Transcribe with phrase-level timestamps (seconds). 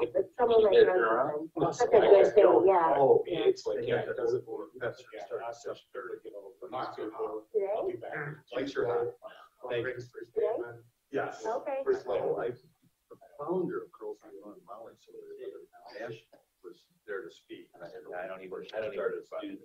[0.00, 1.74] It's someone like that.
[1.74, 2.94] Such a good thing, yeah.
[2.96, 3.38] Oh, Yeah.
[3.50, 4.70] it's like, yeah, that doesn't, work.
[4.80, 4.98] that's.
[5.02, 5.24] Today?
[7.52, 7.92] Today?
[7.92, 8.36] be back.
[8.54, 9.12] Thanks for having.
[9.70, 9.94] Thank you.
[11.12, 11.42] Yes.
[11.44, 11.82] Okay.
[11.84, 15.10] First level, I, the founder of Girls Who Run Molly, so
[16.06, 16.14] Ash
[16.62, 17.66] was there to speak.
[17.74, 17.82] and
[18.14, 19.04] I don't even, I don't even,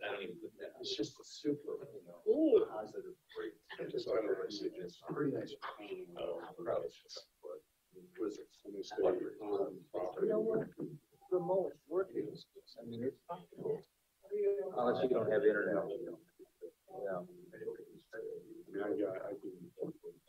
[0.01, 0.35] I don't even.
[0.81, 3.53] It's just a super, you know, positive, great.
[3.79, 5.53] I just thought it was, it's pretty nice.
[6.17, 6.41] Oh,
[7.95, 8.03] but
[8.37, 9.71] it Was it?
[10.21, 10.67] You know what?
[11.31, 12.45] Remote work is,
[12.79, 13.81] I mean, it's possible.
[14.77, 15.75] Unless you don't have internet.
[15.75, 17.17] Yeah.
[17.17, 18.17] I
[18.69, 19.55] mean, I got, I can,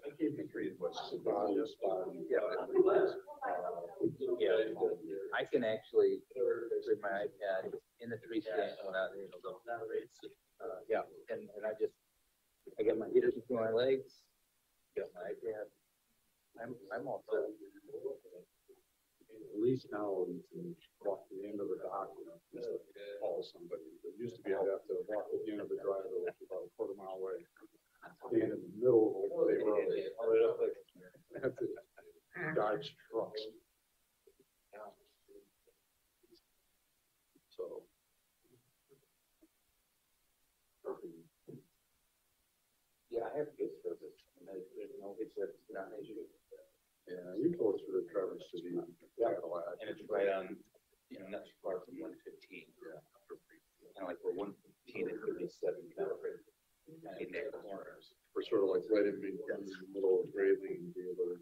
[0.03, 0.99] I gave you three advice.
[2.31, 2.39] Yeah.
[4.39, 4.57] Yeah,
[5.35, 6.23] I can actually,
[6.87, 9.59] with my iPad in the tree stand I, you know.
[10.63, 11.93] Uh, yeah, and, and I just,
[12.81, 14.23] I got my heater between my legs,
[14.97, 15.69] got my iPad.
[16.63, 17.45] I'm, I'm all set.
[19.55, 22.69] At least now you can walk to the end of the dock, you know, just
[23.21, 23.89] call somebody.
[24.05, 26.37] It used to be I'd have to walk to the end of the driveway, which
[26.41, 27.41] is about a quarter mile away.
[28.29, 29.89] Stand in the middle of the road.
[31.35, 31.67] I have to
[32.55, 33.41] dodge trucks.
[37.57, 37.83] So.
[43.11, 46.21] Yeah, I have good service, and there's, there's no, it's, it's not an issue.
[47.67, 48.79] Yeah, you go through the Traverse City.
[49.19, 49.83] Cadillac.
[49.83, 50.55] And it's right on,
[51.11, 52.71] you know, not too far from one fifteen.
[52.79, 53.03] Yeah.
[53.99, 56.39] Kind of like we're one fifteen and thirty-seven, kind of right
[57.19, 58.15] in that corners.
[58.37, 61.41] We're sort of like right in between the middle of Grayling and the other.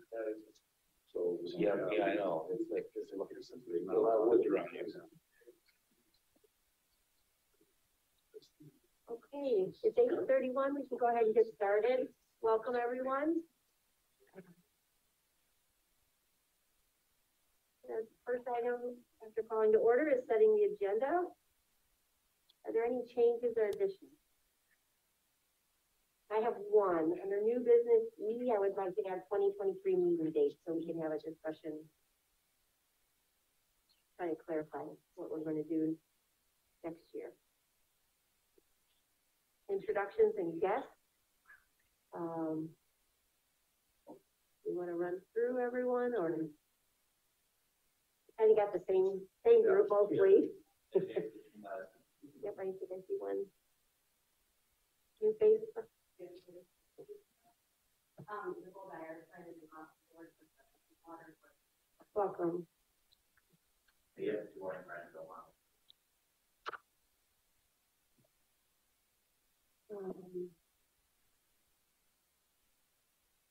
[1.12, 1.36] So.
[1.58, 4.46] Yeah, yeah, I know, it's like, it's like, there's something, Not a lot of woods
[4.46, 4.86] around here.
[9.10, 12.08] Okay, it's eight thirty-one, we can go ahead and get started.
[12.40, 13.42] Welcome, everyone.
[17.86, 21.28] The first item after calling to order is setting the agenda.
[22.66, 24.16] Are there any changes or additions?
[26.32, 30.56] I have one, under new business E, I would like to twenty twenty-three meeting dates,
[30.66, 31.78] so we can have a discussion.
[34.16, 34.84] Trying to clarify
[35.14, 35.94] what we're gonna do
[36.84, 37.30] next year
[39.70, 40.88] introductions and guests.
[42.14, 42.68] Um,
[44.74, 46.36] want to run through everyone or?
[48.38, 50.50] Kind of got the same, same group, both three.
[52.42, 53.40] Yep, I think I see one.
[55.22, 55.60] New face.
[58.28, 59.66] Um, Nicole Dyer, trying to do
[61.08, 61.34] water.
[62.14, 62.66] Welcome.
[64.18, 65.20] Yeah, two more friends, go
[69.96, 70.06] on.
[70.10, 70.48] Um,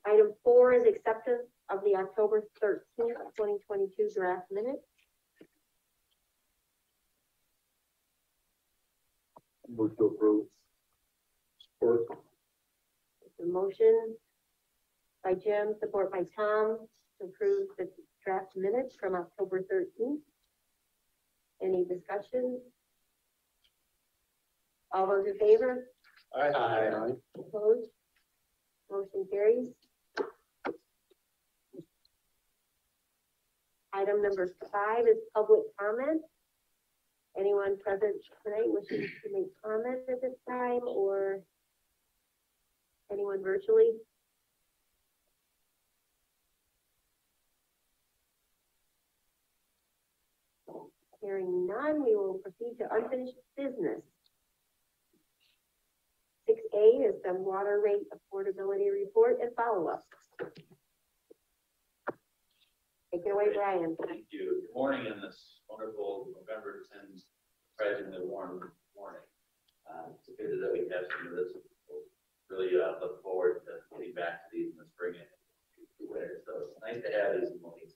[0.05, 4.85] Item four is acceptance of the October thirteenth, twenty twenty-two draft minutes.
[9.75, 10.45] Move to approve.
[11.79, 12.01] Support.
[13.25, 14.15] It's a motion
[15.23, 16.77] by Jim, support by Tom,
[17.19, 17.89] to approve the
[18.23, 20.21] draft minutes from October thirteenth.
[21.61, 22.59] Any discussion?
[24.91, 25.85] All those in favor?
[26.35, 27.13] Aye.
[27.37, 27.89] Opposed?
[28.91, 29.69] Motion carries.
[33.93, 36.21] Item number five is public comment.
[37.37, 41.41] Anyone present tonight wishing to make comment at this time or
[43.11, 43.91] anyone virtually?
[51.21, 54.01] Hearing none, we will proceed to unfinished business.
[56.47, 60.03] Six A is the water rate affordability report and follow-up.
[63.13, 63.93] Take it away, Brian.
[64.09, 64.65] Thank you.
[64.65, 67.21] Good morning in this wonderful November tenth,
[67.69, 69.21] surprisingly warm morning.
[69.85, 71.53] Uh, it's good that we have some of this.
[72.49, 75.29] Really, uh, look forward to getting back to these in the spring and
[76.09, 76.41] winter.
[76.41, 77.93] So it's nice to have these mornings.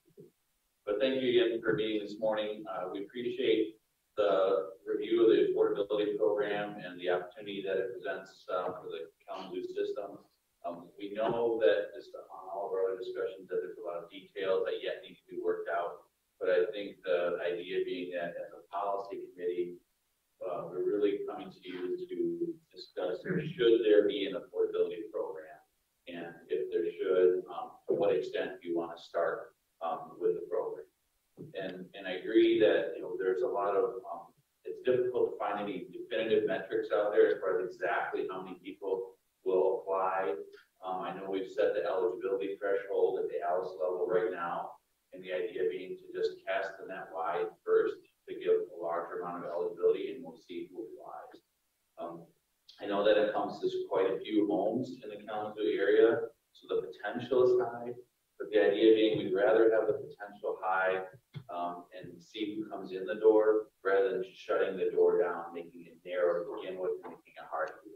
[0.86, 2.62] But thank you again for being this morning.
[2.70, 3.82] Uh, we appreciate
[4.22, 9.10] the review of the affordability program and the opportunity that it presents, uh, for the
[9.26, 10.22] Kalamazoo system.
[10.68, 14.04] Um, we know that just on all of our other discussions, that there's a lot
[14.04, 16.04] of details that yet need to be worked out.
[16.40, 19.80] But I think the idea being that as a policy committee,
[20.44, 25.58] uh, we're really coming to you to discuss, should there be an affordability program?
[26.08, 30.36] And if there should, um, to what extent do you want to start, um, with
[30.36, 30.86] the program?
[31.56, 34.30] And, and I agree that, you know, there's a lot of, um,
[34.64, 38.60] it's difficult to find any definitive metrics out there as far as exactly how many
[38.64, 39.17] people
[39.48, 40.36] will apply.
[40.84, 44.76] Um, I know we've set the eligibility threshold at the Alice level right now.
[45.14, 47.96] And the idea being to just cast the net wide first
[48.28, 51.40] to give a larger amount of eligibility and we'll see who applies.
[51.98, 52.28] Um,
[52.84, 56.68] I know that it comes to quite a few homes in the Kalamazoo area, so
[56.70, 57.96] the potential is high.
[58.38, 61.02] But the idea being we'd rather have the potential high,
[61.50, 65.88] um, and see who comes in the door rather than shutting the door down, making
[65.88, 67.96] it narrow to begin with, making it hard to do.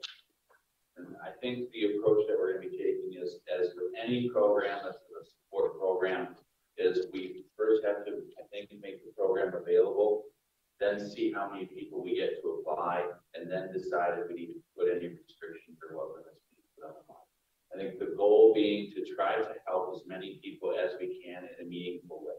[1.24, 4.98] I think the approach that we're gonna be taking is, as with any program, that's
[4.98, 6.36] a support program,
[6.78, 10.24] is we first have to, I think, make the program available,
[10.80, 13.06] then see how many people we get to apply,
[13.36, 16.66] and then decide if we need to put any restrictions or what limits we need
[16.66, 17.22] to put on them.
[17.74, 21.44] I think the goal being to try to help as many people as we can
[21.46, 22.36] in a meaningful way.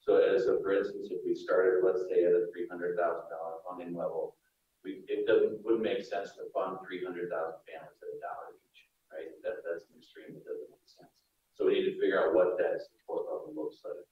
[0.00, 3.30] So as a, for instance, if we started, let's say, at a three hundred thousand
[3.30, 4.36] dollar funding level,
[4.84, 8.80] it doesn't, wouldn't make sense to fund three hundred thousand families at a dollar each,
[9.14, 9.30] right?
[9.46, 11.14] That, that's an extreme, it doesn't make sense.
[11.54, 14.02] So we need to figure out what that support level looks like.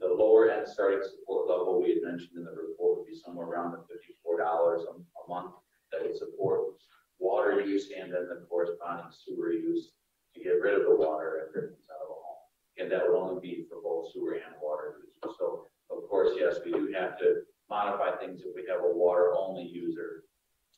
[0.00, 3.48] The lower end starting support level, we had mentioned in the report, would be somewhere
[3.48, 5.56] around the fifty-four dollars a a month
[5.92, 6.76] that would support
[7.18, 9.92] water use and then the corresponding sewer use
[10.34, 12.44] to get rid of the water after it comes out of a home.
[12.76, 15.34] And that would only be for both sewer and water use.
[15.38, 19.66] So, of course, yes, we do have to modify things if we have a water-only
[19.66, 20.24] user,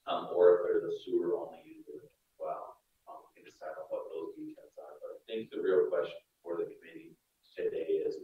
[0.08, 2.80] um, or if there's a sewer-only user as well.
[3.04, 6.16] Um, we can decide on what those details are, but I think the real question
[6.40, 7.12] for the committee
[7.52, 8.16] today is,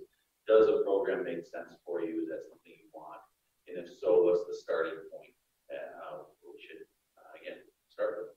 [0.48, 2.24] does a program make sense for you?
[2.24, 3.20] Is that something you want?
[3.68, 5.32] And if so, what's the starting point?
[5.72, 6.84] And, uh, we should,
[7.16, 8.32] uh, again, start with,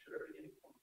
[0.00, 0.76] should our beginning point.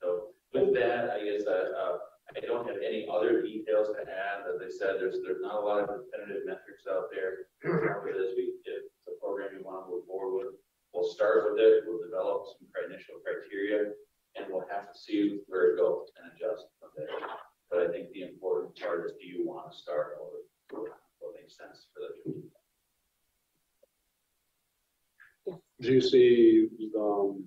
[0.00, 1.96] So with that, I guess, uh, uh,
[2.32, 4.48] I don't have any other details to add.
[4.48, 7.52] As I said, there's, there's not a lot of definitive metrics out there.
[7.60, 10.54] Whatever it is, we, if it's a program you want to move forward with,
[10.96, 13.92] we'll start with it, we'll develop some cri- initial criteria,
[14.40, 17.12] and we'll have to see where it goes and adjust from there.
[17.68, 20.40] But I think the important part is, do you want to start or
[20.72, 22.48] what makes sense for the community?
[25.80, 26.68] Do you see,
[26.98, 27.44] um,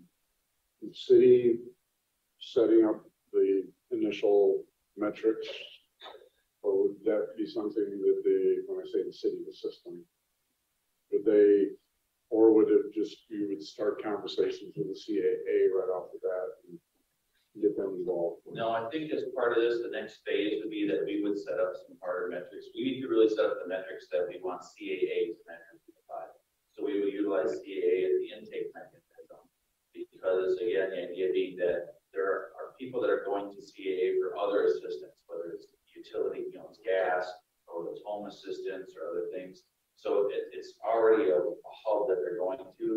[0.82, 1.58] the city
[2.40, 3.02] setting up
[3.34, 4.64] the initial
[4.98, 5.48] metrics?
[6.62, 10.04] Or would that be something that the, when I say the city, the system?
[11.12, 11.68] Would they,
[12.30, 16.50] or would it just, you would start conversations with the CAA right off the bat
[16.68, 18.42] and get them involved?
[18.52, 19.24] No, I think as
[19.56, 22.68] of this, the next phase would be that we would set up some harder metrics.
[22.76, 26.28] We need to really set up the metrics that we want CAA to measure by.
[26.76, 29.40] So we would utilize CAA as the intake mechanism.
[29.94, 34.36] Because again, the idea being that there are people that are going to CAA for
[34.38, 37.32] other assistance, whether it's utility, you know, it's gas,
[37.72, 39.64] or it's home assistance or other things.
[39.96, 42.88] So it, it's already a a hub that they're going to.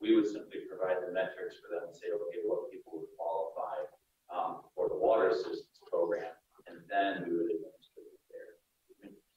[0.00, 3.76] We would simply provide the metrics for them and say, okay, what people would qualify
[4.32, 6.32] um, for the water assistance program,
[6.68, 8.52] and then we would administer it there.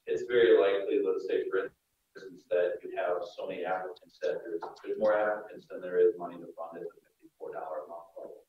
[0.07, 4.59] It's very likely, let's say, for instance, that you have so many applicants that there's,
[4.83, 7.87] there's more applicants than there is money to fund it at the fifty-four dollar a
[7.87, 8.43] month level.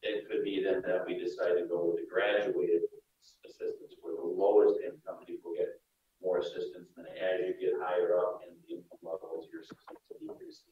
[0.00, 2.88] It could be then that we decide to go with the graduated
[3.20, 5.76] assistance, where the lowest income people get
[6.24, 10.64] more assistance, and as you get higher up in the income levels, your assistance decreases.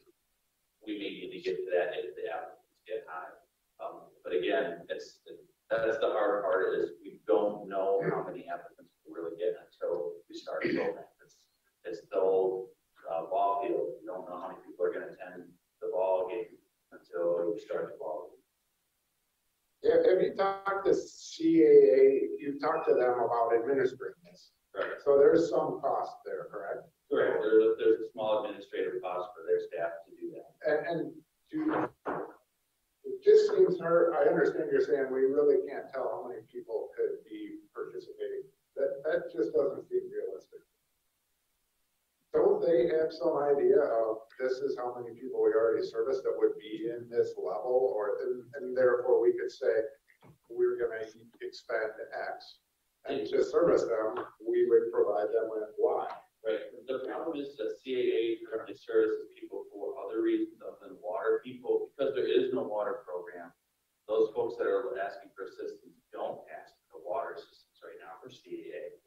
[0.87, 3.33] We may need to get to that if the applicants get high.
[3.81, 5.21] Um, but again, it's,
[5.69, 10.17] that's the hard part is we don't know how many applicants we really get until
[10.29, 11.05] we start a program.
[11.25, 11.37] It's,
[11.85, 12.69] it's the old,
[13.05, 14.01] uh, ball field.
[14.01, 15.49] You don't know how many people are gonna attend
[15.81, 16.57] the ball game
[16.93, 18.33] until you start the ball.
[18.33, 19.93] game.
[19.93, 24.51] Have, have you talked to CAA, you talked to them about administering this?
[24.75, 25.03] Correct.
[25.05, 26.89] So there's some cost there, correct?
[27.11, 27.39] Correct.
[27.41, 30.51] There's, a- there's a small administrative cost for their staff to do that.
[30.69, 31.01] And, and
[31.49, 31.65] do,
[33.25, 36.93] just just seems hard, I understand you're saying we really can't tell how many people
[36.93, 38.45] could be participating.
[38.77, 40.61] That, that just doesn't seem realistic.
[42.37, 46.37] Don't they have some idea of this is how many people we already service that
[46.37, 47.89] would be in this level?
[47.97, 49.73] Or, and, and therefore we could say,
[50.53, 51.09] we're gonna
[51.41, 52.61] expend X.
[53.09, 56.07] And to service them, we would provide them with Y.
[56.47, 59.58] Right, the problem is that CAA currently services people
[60.19, 63.55] other reasons other than water people, because there is no water program.
[64.09, 68.33] Those folks that are asking for assistance don't ask for water assistance right now for
[68.33, 68.99] CAA.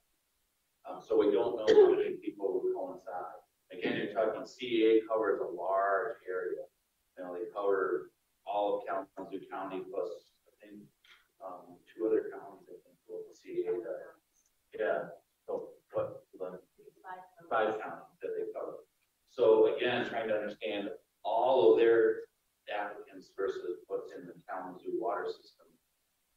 [0.88, 3.44] Um, so we don't know how many people would coincide.
[3.74, 6.64] Again, you're talking CAA covers a large area.
[7.18, 8.12] You know, they cover
[8.46, 10.86] all of Kalamazoo County plus, I think,
[11.44, 14.08] um, two other counties, I think, local CAA does.
[14.78, 15.12] Yeah,
[15.46, 16.24] so, what,
[17.50, 18.88] five counties that they cover.
[19.32, 20.90] So again, trying to understand
[21.24, 22.28] all of their
[22.68, 25.68] applicants versus what's in the Kalamazoo water system,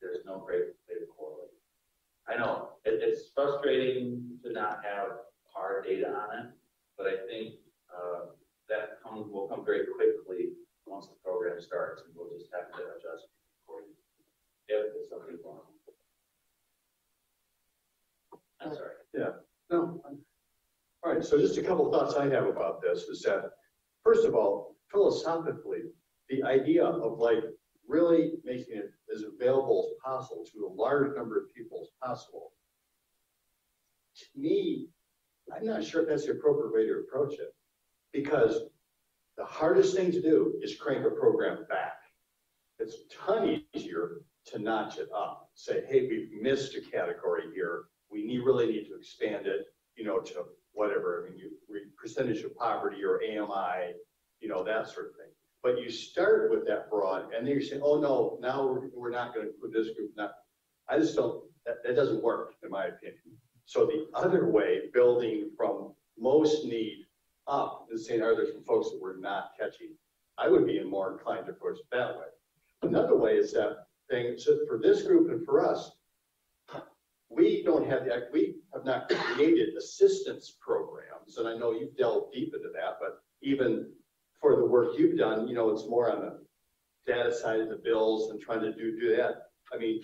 [0.00, 1.50] there's no great way to correlate.
[2.28, 5.08] I know, it, it's frustrating to not have
[5.52, 6.46] hard data on it,
[6.96, 7.54] but I think,
[7.92, 8.30] uh,
[8.68, 10.52] that comes, will come very quickly
[10.86, 13.26] once the program starts, and we'll just have to adjust
[13.62, 13.94] accordingly.
[14.68, 15.60] If something wrong.
[18.60, 18.94] I'm sorry.
[19.70, 20.00] No.
[21.04, 23.50] All right, so just a couple of thoughts I have about this is that,
[24.02, 25.82] first of all, philosophically,
[26.30, 27.44] the idea of like
[27.87, 32.52] really making it as available as possible to a large number of people as possible.
[34.16, 34.88] To me,
[35.54, 37.54] I'm not sure if that's the appropriate way to approach it.
[38.14, 38.62] Because
[39.37, 41.99] the hardest thing to do is crank a program back.
[42.78, 47.84] It's a ton easier to notch it up, say, hey, we've missed a category here.
[48.11, 50.44] We need, really need to expand it, you know, to
[50.75, 51.50] whatever, I mean, you,
[51.97, 53.95] percentage of poverty or AMI,
[54.40, 55.33] you know, that sort of thing.
[55.62, 59.11] But you start with that broad, and then you say, oh, no, now we're, we're
[59.11, 60.33] not gonna include this group, not,
[60.88, 63.21] I just don't, that, that doesn't work, in my opinion.
[63.64, 67.07] So the other way, building from most need
[67.47, 69.95] up, is saying, are there some folks that we're not catching?
[70.37, 72.26] I would be more inclined to approach it that way.
[72.83, 75.93] Another way is that thing, so for this group and for us,
[77.35, 82.33] we don't have the, we have not created assistance programs, and I know you've delved
[82.33, 83.91] deep into that, but even
[84.41, 87.81] for the work you've done, you know, it's more on the data side of the
[87.83, 89.35] bills and trying to do, do that.
[89.73, 90.00] I mean,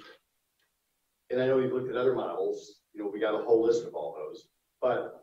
[1.30, 3.84] and I know you've looked at other models, you know, we got a whole list
[3.84, 4.48] of all those,
[4.80, 5.22] but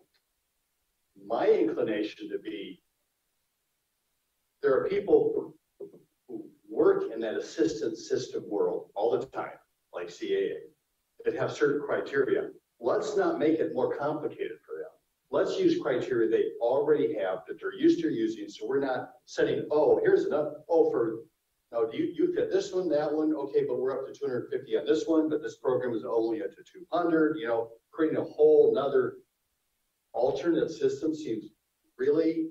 [1.26, 2.82] my inclination to be,
[4.62, 5.54] there are people
[6.28, 9.58] who work in that assistance system world all the time,
[9.94, 10.58] like CAA,
[11.28, 12.48] that have certain criteria.
[12.80, 14.92] Let's not make it more complicated for them.
[15.30, 19.68] Let's use criteria they already have that they're used to using, so we're not setting,
[19.70, 21.24] oh, here's enough, oh, for,
[21.74, 24.26] no, do you, you fit this one, that one, okay, but we're up to two
[24.26, 27.36] hundred and fifty on this one, but this program is only up to two hundred,
[27.38, 29.16] you know, creating a whole nother
[30.14, 31.44] alternate system seems
[31.98, 32.48] really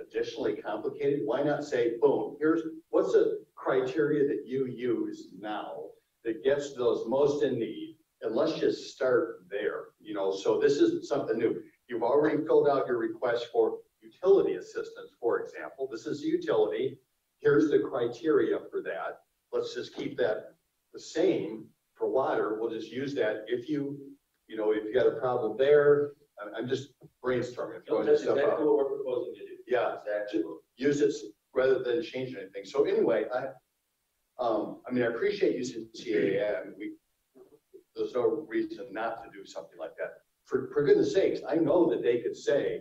[0.00, 1.22] additionally complicated.
[1.24, 5.86] Why not say, boom, here's, what's the criteria that you use now
[6.24, 7.96] that gets those most in need?
[8.22, 11.60] And let's just start there, you know, so this isn't something new.
[11.88, 15.88] You've already filled out your request for utility assistance, for example.
[15.90, 16.98] This is utility.
[17.40, 19.20] Here's the criteria for that.
[19.52, 20.54] Let's just keep that
[20.92, 22.58] the same for water.
[22.60, 23.44] We'll just use that.
[23.46, 23.96] If you,
[24.48, 26.90] you know, if you got a problem there, I'm, I'm just
[27.24, 28.74] brainstorming, throwing That's this stuff exactly out.
[28.74, 29.52] what we're proposing to do.
[29.68, 30.42] Yeah, Exactly.
[30.76, 31.14] use it
[31.54, 32.64] rather than change anything.
[32.64, 33.46] So anyway, I,
[34.38, 35.88] um, I mean, I appreciate using
[36.38, 36.92] and we,
[37.96, 40.12] there's no reason not to do something like that.
[40.44, 42.80] For, for goodness sakes, I know that they could say,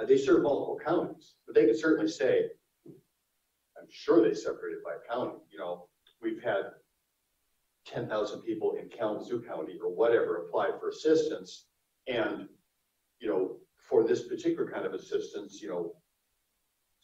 [0.00, 2.46] uh, they serve multiple counties, but they could certainly say,
[2.86, 5.88] I'm sure they separated by county, you know,
[6.22, 6.62] we've had
[7.86, 11.66] ten thousand people in Kalamazoo County or whatever apply for assistance,
[12.06, 12.48] and,
[13.20, 13.56] you know,
[13.88, 15.92] for this particular kind of assistance, you know,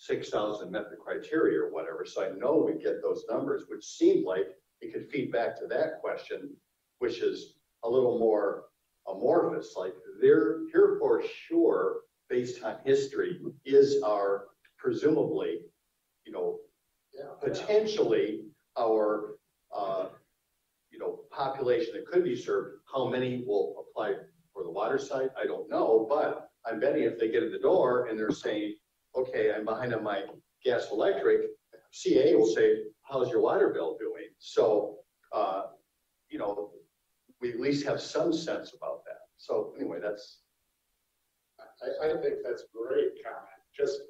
[0.01, 3.85] six thousand met the criteria or whatever, so I know we get those numbers, which
[3.85, 4.47] seemed like
[4.81, 6.57] it could feed back to that question,
[7.01, 8.65] which is a little more
[9.07, 14.47] amorphous, like they're here for sure, based on history, is our
[14.79, 15.61] presumably,
[16.25, 16.61] you know,
[17.13, 17.35] Yeah.
[17.43, 18.47] potentially
[18.79, 19.37] our,
[19.73, 20.09] uh,
[20.91, 24.15] you know, population that could be served, how many will apply
[24.55, 25.31] for the water side?
[25.37, 28.77] I don't know, but I'm betting if they get in the door and they're saying,
[29.17, 30.23] okay, I'm behind on my
[30.65, 31.43] gas electric,
[31.93, 34.29] CA will say, how's your water bill doing?
[34.39, 34.99] So,
[35.33, 35.63] uh,
[36.29, 36.71] you know,
[37.41, 39.23] we at least have some sense about that.
[39.39, 40.41] So anyway, that's,
[41.59, 44.01] I, I think that's great comment, just,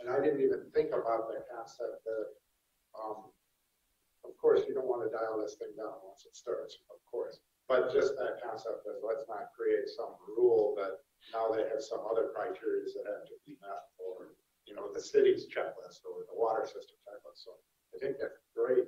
[0.00, 2.26] and I didn't even think about the concept that,
[2.96, 3.28] Um,
[4.24, 7.40] of course, you don't want to dial this thing down once it starts, of course.
[7.68, 10.98] But just that concept of let's not create some rule that
[11.34, 15.00] now they have some other criteria that have to be met or, you know, the
[15.02, 17.42] city's checklist or the water system checklist.
[17.44, 17.58] So
[17.94, 18.86] I think that's great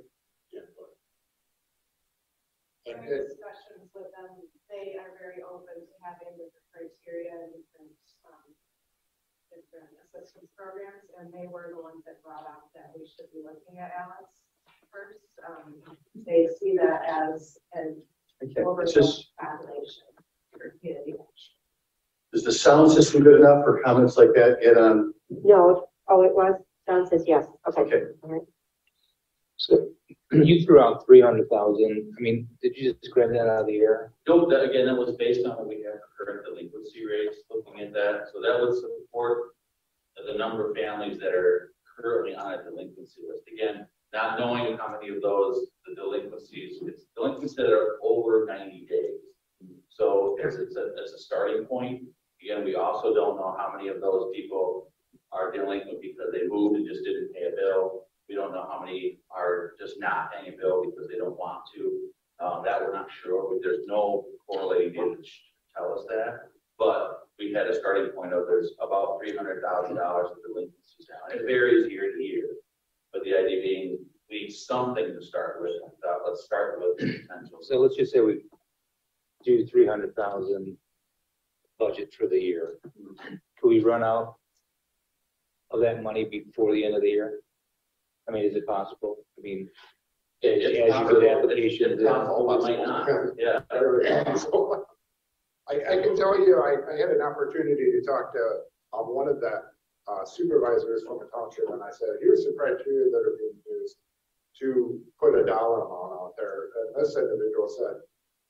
[0.55, 0.93] input.
[2.87, 4.39] And During it, discussions with them,
[4.71, 7.93] they are very open to having different criteria and different,
[8.25, 8.49] um,
[9.53, 13.45] different assistance programs, and they were the ones that brought up that we should be
[13.45, 14.41] looking at Alice
[14.89, 15.29] first.
[15.45, 15.77] Um,
[16.15, 18.01] they see that as an
[18.43, 20.07] Okay, overall it's just, population
[20.53, 21.15] for community.
[22.33, 24.91] Is the sound system good enough for comments like that get on?
[24.91, 27.83] Um, no, oh, it was, John says yes, okay.
[27.83, 28.03] Okay.
[28.23, 28.43] All right.
[29.57, 29.89] So
[30.33, 32.13] you threw out three hundred thousand.
[32.17, 34.13] I mean, did you just grab that out of the air?
[34.27, 37.81] Nope, that, again, that was based on what we have for current delinquency rates, looking
[37.81, 39.55] at that, so that would support
[40.27, 43.45] the number of families that are currently on a delinquency list.
[43.53, 48.87] Again, not knowing how many of those, the delinquencies, it's delinquencies that are over ninety
[48.89, 49.21] days.
[49.89, 52.03] So it's, it's a, it's a starting point.
[52.43, 54.91] Again, we also don't know how many of those people
[55.33, 58.05] are delinquent because they moved and just didn't pay a bill.
[58.29, 61.63] We don't know how many are just not paying a bill because they don't want
[61.75, 62.09] to.
[62.41, 65.29] Um, that we're not sure, there's no correlating data to
[65.77, 66.51] tell us that.
[66.79, 71.09] But we had a starting point of there's about three hundred thousand dollars of delinquencies
[71.11, 71.31] now.
[71.31, 72.49] And It varies year to year.
[73.13, 73.99] But the idea being,
[74.31, 75.73] we need something to start with.
[76.27, 77.59] Let's start with the potential.
[77.63, 78.43] So let's just say we
[79.45, 80.77] do three hundred thousand
[81.79, 82.79] budget for the year.
[83.27, 84.35] Can we run out
[85.71, 87.41] of that money before the end of the year?
[88.29, 89.17] I mean, is it possible?
[89.39, 89.69] I mean,
[90.43, 91.21] It's as you go possible.
[91.21, 93.09] to applications, It's possible, but might not.
[93.39, 93.61] Yeah.
[95.71, 98.65] I, I can tell you, I, I had an opportunity to talk to,
[98.97, 99.65] um, one of the
[100.09, 103.97] uh, supervisors from a township, and I said, here's the criteria that are being used
[104.61, 108.01] to put a dollar amount out there, and this individual said,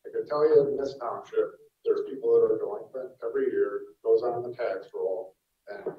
[0.07, 4.23] I can tell you in this township, there's people that are delinquent every year, goes
[4.23, 5.35] on the tax roll,
[5.69, 5.95] and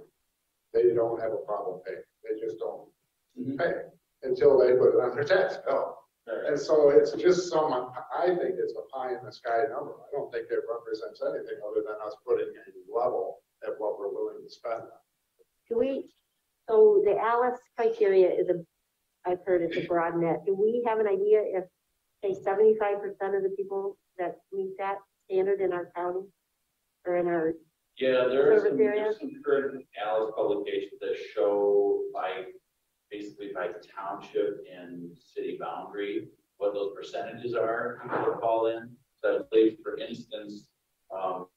[0.73, 2.89] they don't have a problem paying, they just don't
[3.37, 3.57] Mhm.
[3.57, 3.85] pay
[4.23, 5.95] until they put it on their tax bill.
[6.27, 9.93] And so it's just some, I think it's a pie in the sky number.
[10.07, 14.09] I don't think it represents anything other than us putting a level at what we're
[14.09, 14.83] willing to spend.
[15.69, 16.13] Do we,
[16.69, 18.63] so the Alice criteria is a,
[19.25, 20.45] I've heard it's a broad net.
[20.45, 21.65] Do we have an idea if,
[22.23, 26.25] say, seventy-five percent of the people that meet that standard in our county?
[27.05, 27.53] Or in our,
[27.97, 29.03] Yeah, there is Service some, area?
[29.03, 32.43] there's some current Alice publications that show by,
[33.11, 38.89] basically by township and city boundary, what those percentages are, people that fall in.
[39.23, 40.67] So I believe, for instance,
[41.13, 41.47] um,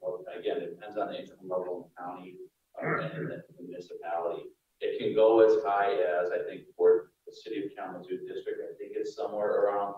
[0.00, 2.34] well, again, it depends on the income level in the county,
[2.80, 4.44] uh, and the municipality.
[4.80, 8.76] It can go as high as, I think, for the city of Kalamazoo district, I
[8.78, 9.94] think it's somewhere around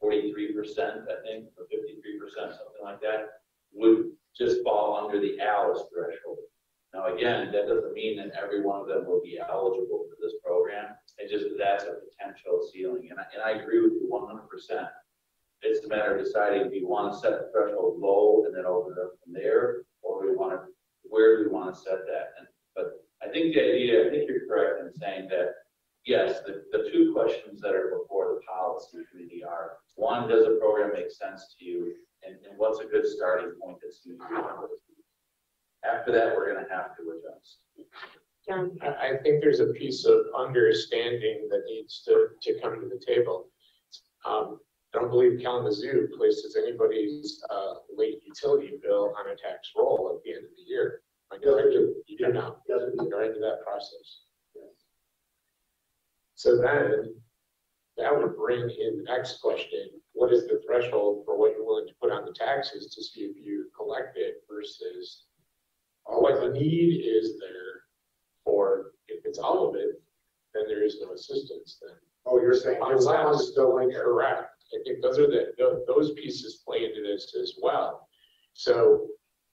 [0.00, 5.40] forty-three percent, I think, or fifty-three percent, something like that, would just fall under the
[5.40, 6.38] Alice threshold.
[6.92, 10.34] Now, again, that doesn't mean that every one of them will be eligible for this
[10.44, 10.96] program.
[11.18, 13.08] It's just that that's a potential ceiling.
[13.10, 14.88] And I, agree with you one hundred percent.
[15.62, 18.64] It's a matter of deciding, do you want to set the threshold low and then
[18.66, 19.82] open it up from there?
[20.02, 22.32] Or we want to, where do we want to set that?
[22.74, 25.54] But I think the idea, I think you're correct in saying that,
[26.06, 30.58] yes, the, the two questions that are before the policy committee are, one, does a
[30.60, 31.94] program make sense to you?
[32.26, 34.18] And, and what's a good starting point that's new?
[35.84, 37.58] After that, we're gonna have to adjust.
[38.46, 38.76] John?
[38.82, 43.02] I, I think there's a piece of understanding that needs to, to come to the
[43.06, 43.46] table.
[44.26, 44.58] Um,
[44.94, 50.22] I don't believe Kalamazoo places anybody's, uh, late utility bill on a tax roll at
[50.24, 51.02] the end of the year.
[51.32, 52.76] I know I do, you do now, you
[53.10, 54.22] go into that process.
[56.40, 57.16] So then,
[57.98, 61.86] that would bring in the next question, what is the threshold for what you're willing
[61.86, 65.24] to put on the taxes to see if you collect it versus
[66.06, 67.82] what the need is there
[68.42, 70.02] for, if it's all of it,
[70.54, 71.94] then there is no assistance then.
[72.24, 74.48] Oh, you're saying if someone's delinquent, Correct.
[74.72, 78.08] I think those are the, tho- those pieces play into this as well.
[78.54, 79.08] So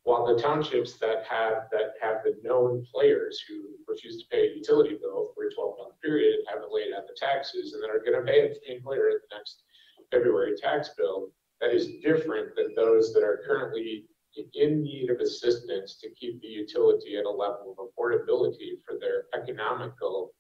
[0.08, 3.56] while the townships that have, that have the known players who
[3.90, 7.18] refuse to pay a utility bill for a twelve month period, haven't laid out the
[7.20, 9.64] taxes, and then are gonna pay it in later at the next
[10.10, 14.06] February tax bill, that is different than those that are currently
[14.54, 19.26] in need of assistance to keep the utility at a level of affordability for their
[19.36, 20.32] economical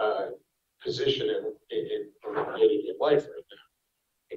[0.00, 0.28] uh,
[0.82, 2.10] position in, in, in,
[2.62, 3.61] in life right now.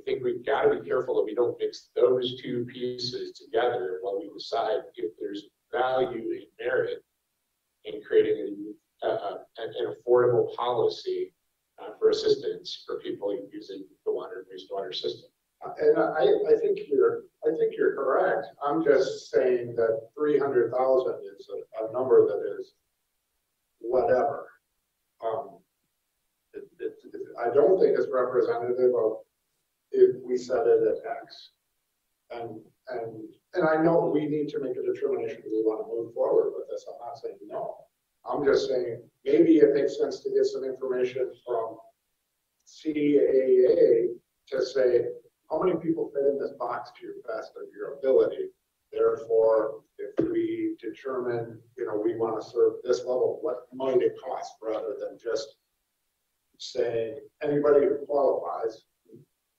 [0.06, 4.20] Think we've got to be careful that we don't mix those two pieces together while
[4.20, 7.04] we decide if there's value and merit
[7.86, 11.34] in creating a, a, a- an affordable policy
[11.82, 15.30] uh, for assistance for people using the water, and wastewater system.
[15.80, 18.46] And I, I think you're, I think you're correct.
[18.64, 22.74] I'm just saying that three hundred thousand is a, a number that is
[23.80, 24.48] whatever.
[25.26, 25.58] Um,
[26.54, 26.94] it, it,
[27.44, 29.18] I don't think it's representative of
[29.96, 31.52] if we set it at X.
[32.32, 35.96] And, and, and I know we need to make a determination, if we want to
[35.96, 36.86] move forward with this.
[36.90, 37.76] I'm not saying no.
[38.30, 41.78] I'm just saying, maybe it makes sense to get some information from
[42.68, 44.16] CAA
[44.48, 45.06] to say,
[45.50, 48.50] how many people fit in this box to your best of your ability?
[48.92, 54.16] Therefore, if we determine, you know, we want to serve this level, what might it
[54.24, 55.58] cost rather than just
[56.58, 58.84] saying anybody who qualifies?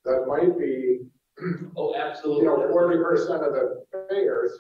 [0.06, 1.00] That might be,
[1.76, 2.46] Oh, you absolutely.
[2.46, 4.52] know, forty percent of the payers.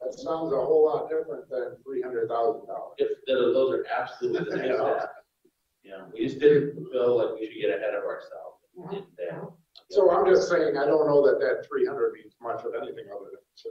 [0.00, 2.94] That sounds a whole lot different than three hundred thousand dollars.
[2.98, 5.10] If, those those are absolutely the next step.
[5.82, 8.62] You know, we just didn't feel like we should get ahead of ourselves.
[8.74, 9.50] We did that.
[9.90, 13.04] So I'm just saying, I don't know that that three hundred means much of anything
[13.14, 13.70] other than, so.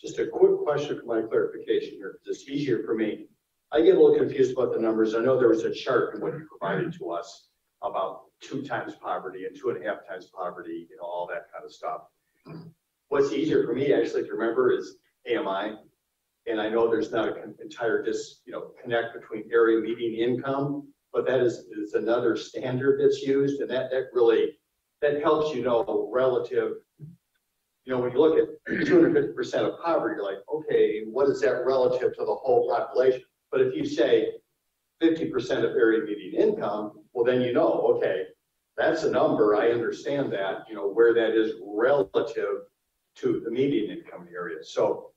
[0.00, 3.26] Just a quick question for my clarification here, because it's easier for me.
[3.72, 5.14] I get a little confused about the numbers.
[5.14, 7.48] I know there was a chart in what you provided to us
[7.82, 11.52] about two times poverty and two and a half times poverty, you know, all that
[11.52, 12.02] kind of stuff.
[13.08, 14.96] What's easier for me actually to remember is
[15.28, 15.76] AMI.
[16.46, 20.88] And I know there's not an entire dis, you know, connect between area median income,
[21.12, 24.58] but that is, is another standard that's used, and that, that really,
[25.02, 26.74] that helps you know relative
[27.84, 31.02] you know, when you look at two hundred fifty percent of poverty, you're like, okay,
[31.06, 33.22] what is that relative to the whole population?
[33.50, 34.32] But if you say
[35.00, 38.24] fifty percent of area median income, well, then you know, okay,
[38.76, 42.62] that's a number, I understand that, you know, where that is relative
[43.16, 44.62] to the median income area.
[44.62, 45.10] So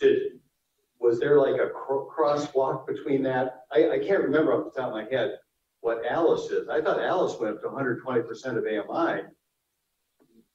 [0.00, 0.40] did,
[0.98, 3.64] was there like a cro- crosswalk between that?
[3.72, 5.36] I, I can't remember off the top of my head
[5.80, 6.68] what Alice is.
[6.68, 9.22] I thought Alice went up to hundred twenty percent of AMI.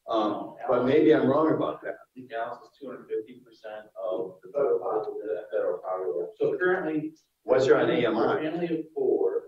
[0.10, 1.96] Um, but maybe I'm wrong about that.
[2.16, 6.10] Think Dallas is two hundred fifty percent of the federal poverty, the federal poverty.
[6.12, 6.34] level.
[6.40, 7.14] So currently.
[7.44, 8.44] What's your on For a AMI?
[8.44, 9.44] family of four,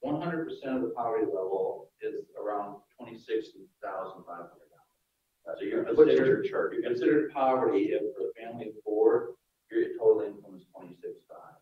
[0.00, 3.48] one hundred percent of the poverty level is around twenty-six
[3.82, 5.58] thousand five hundred dollars.
[5.58, 6.72] So you're What's your considered, chart?
[6.74, 9.34] you're considered poverty if for a family of four,
[9.70, 11.56] your total income is twenty-six five.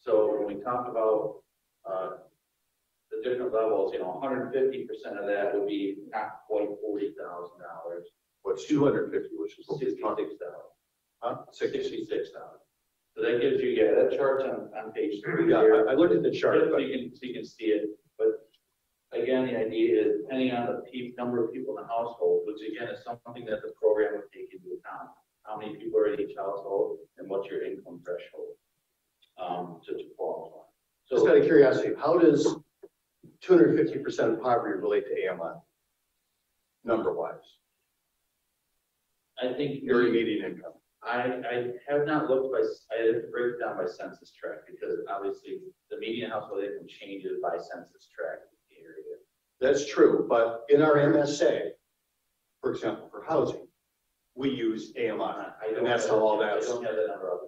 [0.00, 1.40] So when we talk about,
[1.88, 2.10] uh,
[3.12, 6.68] the different levels, you know, hundred and fifty percent of that would be not quite
[6.80, 8.08] forty thousand dollars.
[8.42, 10.72] What's two hundred fifty, which is Sixty-six thousand.
[11.20, 11.36] Huh?
[11.52, 12.60] Sixty-six thousand.
[13.14, 15.88] So that gives you, yeah, that chart's on, on page three Yeah, there.
[15.88, 17.90] I, I looked at the chart, So but you can, so you can see it,
[18.16, 18.48] but
[19.12, 22.88] again, the idea is depending on the number of people in the household, which again
[22.88, 25.10] is something that the program would take into account.
[25.42, 28.56] How many people are in each household and what's your income threshold?
[29.40, 30.64] Um, to, to qualify.
[31.10, 32.56] just out of curiosity, how does
[33.42, 35.58] two hundred fifty percent of poverty relate to AMI?
[36.84, 37.34] Number wise,
[39.40, 39.84] I think.
[39.88, 40.72] area median income.
[41.04, 41.18] I,
[41.50, 44.68] I have not looked by, s- I had to break it down by census tract
[44.70, 45.58] because obviously
[45.90, 48.42] the median household income changes by census tract
[48.76, 49.16] area.
[49.60, 51.70] That's true, but in our MSA,
[52.60, 53.66] for example, for housing,
[54.36, 56.66] we use AMI, I don't and that's have- how all I that's.
[56.68, 57.40] don't have that number up.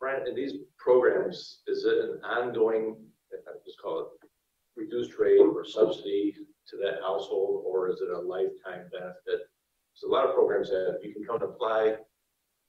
[0.00, 2.96] Brian, in these programs, is it an ongoing,
[3.64, 4.28] just call it
[4.76, 6.34] reduced rate or subsidy
[6.68, 9.18] to that household, or is it a lifetime benefit?
[9.26, 11.96] There's a lot of programs that you can come and apply,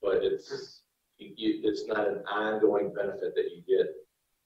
[0.01, 0.81] but it's,
[1.19, 3.87] it's not an ongoing benefit that you get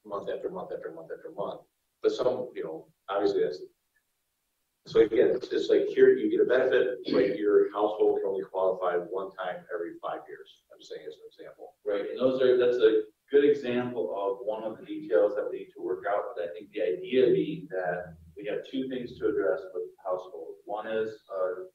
[0.06, 1.62] month after month after month after month.
[2.02, 3.60] But some, you know, obviously that's,
[4.86, 8.98] so again, it's like here, you get a benefit, but your household can only qualify
[8.98, 10.50] one time every five years.
[10.74, 11.76] I'm saying as an example.
[11.88, 15.66] Right, and those are, that's a good example of one of the details that we
[15.66, 19.18] need to work out, but I think the idea being that we have two things
[19.18, 20.62] to address with households.
[20.66, 21.66] One is, a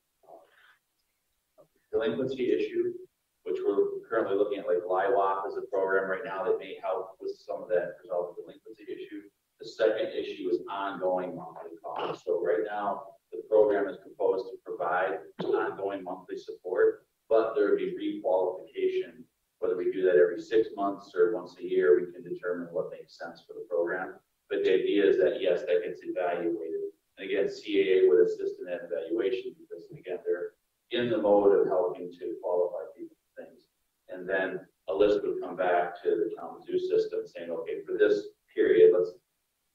[1.91, 2.95] delinquency issue,
[3.43, 7.19] which we're currently looking at, like LIHWAP as a program right now that may help
[7.21, 9.23] with some of that resolve the delinquency issue.
[9.59, 12.23] The second issue is ongoing monthly costs.
[12.25, 17.79] So right now, the program is proposed to provide ongoing monthly support, but there would
[17.79, 19.25] be requalification
[19.59, 22.91] whether we do that every six months or once a year, we can determine what
[22.91, 24.15] makes sense for the program.
[24.49, 26.95] But the idea is that, yes, that gets evaluated.
[27.19, 30.55] And again, CAA would assist in that evaluation because again, they're
[30.91, 33.67] in the mode of helping to qualify people for things.
[34.09, 38.33] And then a list would come back to the Kalamazoo system saying, okay, for this
[38.55, 39.13] period, let's,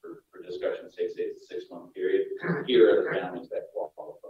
[0.02, 2.28] for, for sake, say it's a six-month period,
[2.68, 4.30] here are the families that qualify.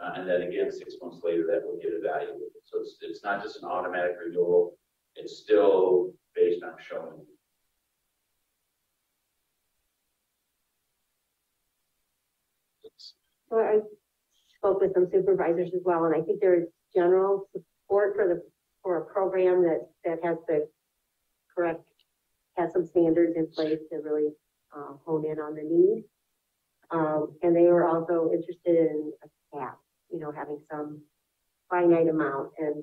[0.00, 2.49] Uh, and then again, six months later, that will get evaluated.
[2.80, 4.76] It's, it's not just an automatic renewal,
[5.16, 7.24] it's still based on showing.
[13.48, 13.80] So I
[14.58, 18.42] spoke with some supervisors as well, and I think there is general support for the,
[18.82, 20.68] for a program that, that has the
[21.54, 21.82] correct,
[22.56, 24.28] has some standards in place to really,
[24.76, 26.04] uh, hone in on the need.
[26.92, 29.78] Um, and they were also interested in a cap,
[30.12, 31.02] you know, having some
[31.70, 32.82] finite amount, and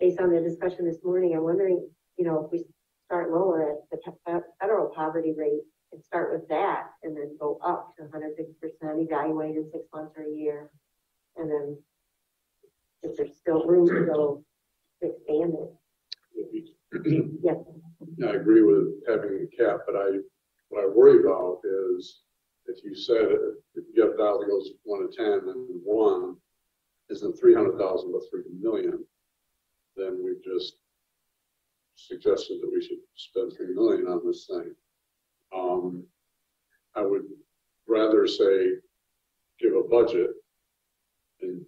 [0.00, 2.64] based on the discussion this morning, I'm wondering, you know, if we
[3.06, 7.36] start lower at the fe- uh, federal poverty rate, and start with that, and then
[7.38, 10.70] go up to hundred fifty percent, evaluate in six months or a year.
[11.36, 11.78] And then
[13.02, 14.42] if there's still room to go
[15.02, 16.72] to expand it.
[17.42, 17.56] Yes,
[18.26, 20.18] I agree with having a cap, but I,
[20.70, 22.22] what I worry about is
[22.66, 23.26] if you said,
[23.74, 26.36] if you have a dial that goes one to ten and one
[27.10, 29.04] isn't three hundred thousand, but three million,
[29.96, 30.76] then we've just
[31.94, 34.74] suggested that we should spend three million on this thing.
[35.54, 36.04] Um,
[36.94, 37.24] I would
[37.88, 38.72] rather say,
[39.60, 40.30] give a budget
[41.40, 41.64] and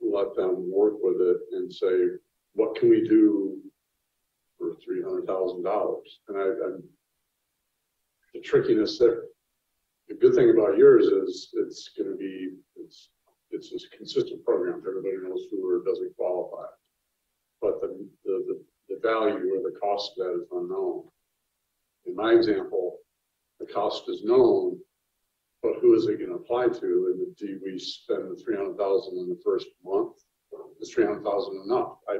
[0.00, 2.06] let them work with it and say,
[2.54, 3.58] what can we do
[4.58, 6.20] for three hundred thousand dollars?
[6.28, 6.82] And I, I'm,
[8.34, 9.24] the trickiness there,
[10.08, 13.10] the good thing about yours is it's gonna be, it's,
[13.50, 14.80] it's a consistent program.
[14.82, 16.66] that Everybody knows who or doesn't qualify.
[17.60, 21.04] But the, the, the, the value or the cost of that is unknown.
[22.06, 22.98] In my example,
[23.58, 24.78] the cost is known,
[25.62, 27.14] but who is it gonna apply to?
[27.14, 30.16] And do we spend the three hundred thousand in the first month?
[30.80, 31.98] Is three hundred thousand enough?
[32.08, 32.16] I,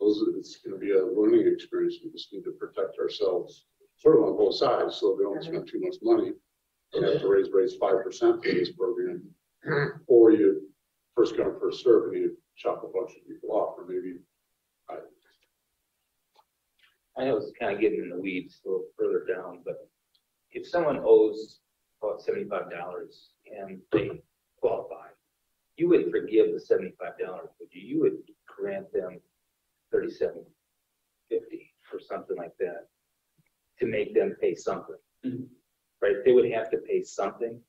[0.00, 1.96] those, it's gonna be a learning experience.
[2.02, 5.68] We just need to protect ourselves sort of on both sides, so we don't spend
[5.68, 6.32] too much money.
[6.94, 9.22] We have to raise five percent for this program.
[10.06, 10.68] Or you
[11.16, 14.16] first come, first serve, and you chop a bunch of people off, or maybe,
[14.90, 14.96] I,
[17.16, 19.88] I know it's kind of getting in the weeds a little further down, but
[20.50, 21.60] if someone owes
[22.02, 24.10] about seventy-five dollars and they
[24.60, 25.06] qualify,
[25.76, 27.82] you would forgive the seventy-five dollars, would you?
[27.82, 29.20] You would grant them
[29.92, 30.44] thirty-seven
[31.30, 32.88] fifty or something like that
[33.80, 34.96] to make them pay something.
[35.24, 35.46] Mhm.
[36.02, 36.16] Right?
[36.24, 37.60] They would have to pay something.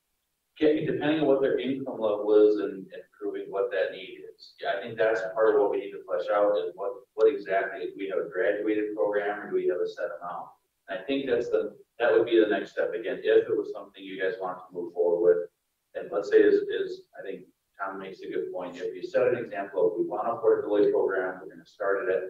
[0.57, 4.53] Depending on what their income level is and, and proving what that need is.
[4.61, 7.27] Yeah, I think that's part of what we need to flesh out is what, what
[7.27, 10.47] exactly, do we have a graduated program or do we have a set amount?
[10.87, 12.93] I think that's the, that would be the next step.
[12.93, 15.49] Again, if it was something you guys want to move forward with,
[15.95, 17.47] and let's say is, is, I think
[17.79, 18.77] Tom makes a good point.
[18.77, 22.15] If you set an example, if we want a affordability program, we're gonna start it
[22.15, 22.23] at,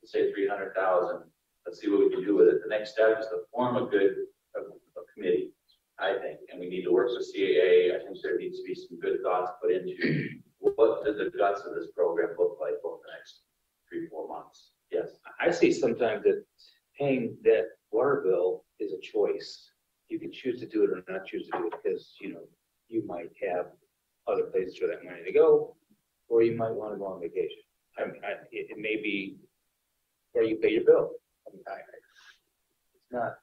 [0.00, 1.24] let's say three hundred thousand.
[1.66, 2.60] Let's see what we can do with it.
[2.62, 4.14] The next step is to form a good.
[5.98, 7.94] I think, and we need to work with CAA.
[7.94, 10.28] I think there needs to be some good thoughts put into
[10.58, 13.42] what does the guts of this program look like over the next
[13.88, 14.72] three, four months?
[14.90, 15.10] Yes.
[15.40, 16.44] I see sometimes that
[16.98, 19.70] paying that water bill is a choice.
[20.08, 22.42] You can choose to do it or not choose to do it because, you know,
[22.88, 23.66] you might have
[24.28, 25.76] other places for that money to go,
[26.28, 27.62] or you might want to go on vacation.
[27.98, 29.38] I mean, I, it, it may be
[30.32, 31.10] where you pay your bill.
[31.46, 33.36] I mean, I, it's not,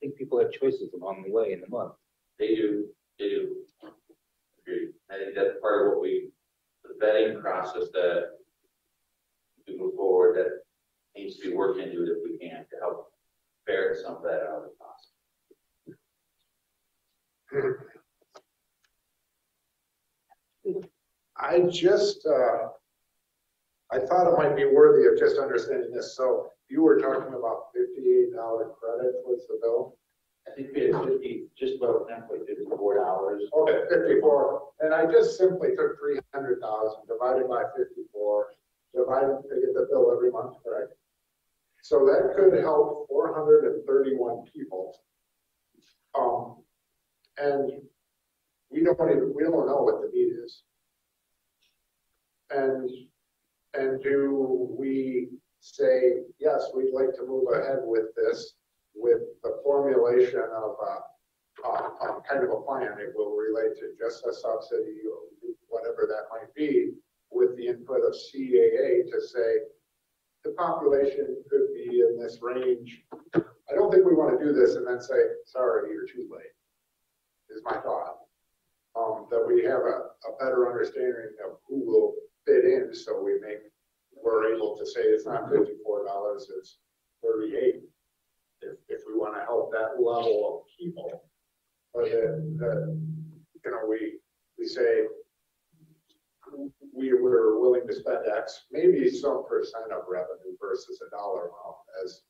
[0.00, 1.92] think people have choices along the way in the month.
[2.38, 2.86] They do,
[3.18, 3.56] they do.
[4.62, 4.90] Agreed.
[5.10, 6.30] I think that's part of what we,
[6.84, 8.30] the vetting process that
[9.66, 10.60] we move forward, that
[11.16, 13.12] needs to be worked into it if we can to help
[13.66, 15.10] ferret some of that out if possible.
[21.36, 22.68] I just, uh,
[23.92, 26.16] I thought it might be worthy of just understanding this.
[26.16, 29.96] So you were talking about fifty-eight dollar credit was the bill?
[30.46, 33.42] I think we had fifty, just about halfway fifty-four dollars.
[33.52, 34.62] Okay, fifty-four.
[34.80, 38.46] And I just simply took three hundred thousand divided by fifty-four,
[38.94, 40.92] divided, I get the bill every month, correct?
[41.82, 44.96] So that could help four hundred and thirty-one people.
[46.18, 46.56] Um,
[47.38, 47.72] and
[48.70, 50.62] we don't even, we don't know what the need is.
[52.50, 52.88] And,
[53.74, 55.28] and do we
[55.60, 58.54] say, yes, we'd like to move ahead with this,
[58.94, 63.92] with the formulation of a, a, a kind of a plan, it will relate to
[63.98, 65.20] just a subsidy or
[65.68, 66.90] whatever that might be,
[67.30, 69.58] with the input of CAA to say,
[70.44, 73.02] the population could be in this range.
[73.34, 76.54] I don't think we want to do this and then say, sorry, you're too late,
[77.50, 78.16] is my thought.
[78.96, 82.14] Um, that we have a, a better understanding of who will
[82.46, 83.58] fit in, so we make,
[84.22, 86.78] we're able to say it's not fifty-four dollars, it's
[87.22, 87.82] thirty-eight.
[88.62, 91.24] If, if we want to help that level of people.
[91.94, 92.92] But then, uh,
[93.64, 94.18] you know, we,
[94.58, 95.06] we say,
[96.94, 101.76] we were willing to spend X, maybe some percent of revenue versus a dollar amount
[102.04, 102.22] as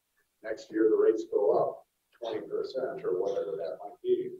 [0.44, 1.85] next year the rates go up
[2.23, 4.31] twenty percent or whatever that might be.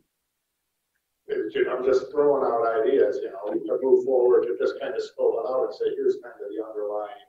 [1.31, 4.79] It- you know, I'm just throwing out ideas, you know, to move forward, to just
[4.81, 7.27] kind of scope it out and say, here's kind of the underlying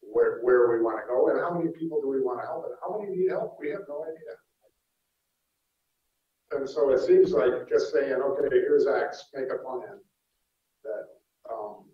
[0.00, 2.64] where, where we want to go and how many people do we want to help
[2.64, 3.58] and how many need help?
[3.60, 4.34] We have no idea.
[6.52, 10.00] And so it seems like just saying, okay, here's X, make a plan
[10.84, 11.04] that,
[11.50, 11.84] um,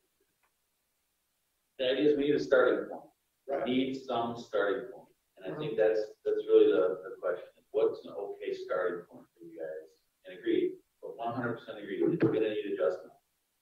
[1.79, 3.03] The idea is we need a starting point.
[3.49, 3.65] Right.
[3.65, 5.09] We Need some starting point.
[5.39, 7.49] And I think that's, that's really the, the question.
[7.73, 9.91] What's an okay starting point for you guys?
[10.27, 10.75] And agree,
[11.17, 13.13] one hundred percent agree, we're gonna need adjustment.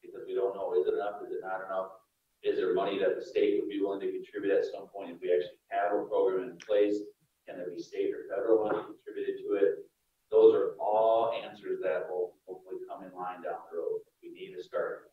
[0.03, 1.95] Because we don't know, is it enough, is it not enough?
[2.43, 5.23] Is there money that the state would be willing to contribute at some point if
[5.23, 6.99] we actually have a program in place?
[7.47, 9.87] Can there be state or federal money contributed to it?
[10.31, 14.03] Those are all answers that will hopefully come in line down the road.
[14.23, 15.13] We need a start.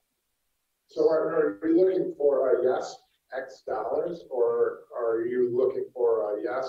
[0.88, 2.96] So are, are we looking for a yes,
[3.36, 6.66] X dollars, or are you looking for a yes?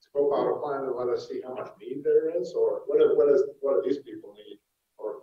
[0.00, 2.98] Scope out a plan and let us see how much need there is, or what
[3.16, 4.58] what is, what do these people need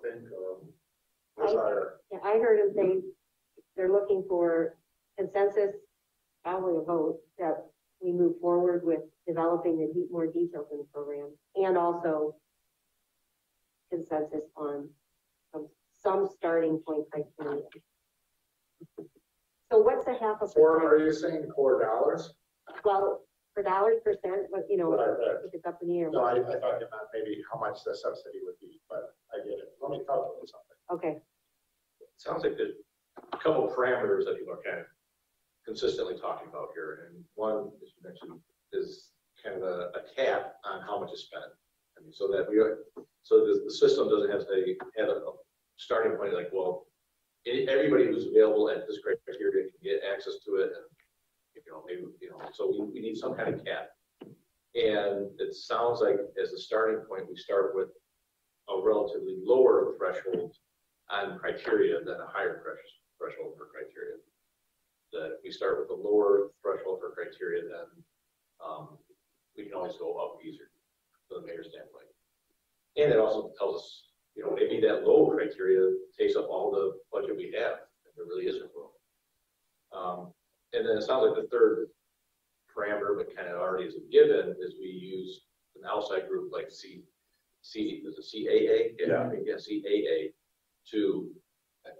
[0.04, 0.70] or think um,
[1.38, 1.94] or desire?
[2.12, 3.02] Yeah, I heard him say
[3.76, 4.78] they're looking for
[5.18, 5.76] consensus,
[6.44, 7.66] probably a vote, that
[8.02, 12.36] we move forward with developing the de- more details in the program, and also
[13.92, 14.90] consensus on
[15.52, 15.68] some,
[16.02, 17.64] some starting point criteria.
[19.72, 20.84] So what's the half a Or percent?
[20.94, 22.34] are you saying four dollars?
[22.86, 23.22] Well,
[23.54, 25.38] for dollars percent, but you know, Right, right.
[25.46, 26.10] if it's up in the air.
[26.12, 29.38] No, I, I thought you meant maybe how much the subsidy would be, but I
[29.38, 29.73] get it.
[29.84, 30.80] Let me calculate something.
[30.96, 31.20] Okay,
[32.16, 32.76] Sounds like there's
[33.34, 34.86] a couple of parameters that people are kind of
[35.66, 38.40] consistently talking about here, and one, as you mentioned,
[38.72, 39.10] is
[39.44, 41.52] kind of a, a cap on how much is spent.
[41.98, 42.80] I mean, so that we, are-
[43.24, 45.22] so the, the system doesn't have to have a,
[45.76, 46.86] starting point like, well,
[47.48, 50.86] everybody who's available at this criteria can get access to it, and,
[51.56, 53.90] you know, maybe, you know, so we, we need some kind of cap.
[54.76, 57.90] And it sounds like as a starting point, we start with
[59.74, 60.54] lower threshold
[61.10, 62.62] on criteria than a higher
[63.18, 64.18] threshold for criteria.
[65.12, 68.04] That we start with a lower threshold for criteria, then,
[68.66, 68.98] um,
[69.56, 70.72] we can always go up easier
[71.28, 72.08] from the mayor's standpoint.
[72.98, 74.04] And it also tells us,
[74.36, 78.26] you know, maybe that low criteria takes up all the budget we have, and there
[78.26, 78.90] really isn't room.
[79.94, 80.34] Um,
[80.74, 81.90] and then it sounds like the third
[82.76, 85.42] parameter, but kind of already is a given, is we use
[85.76, 87.04] an outside group like C,
[87.64, 88.94] C, is it CAA?
[89.00, 89.32] Yeah.
[89.46, 90.34] Yeah, CAA
[90.92, 91.32] to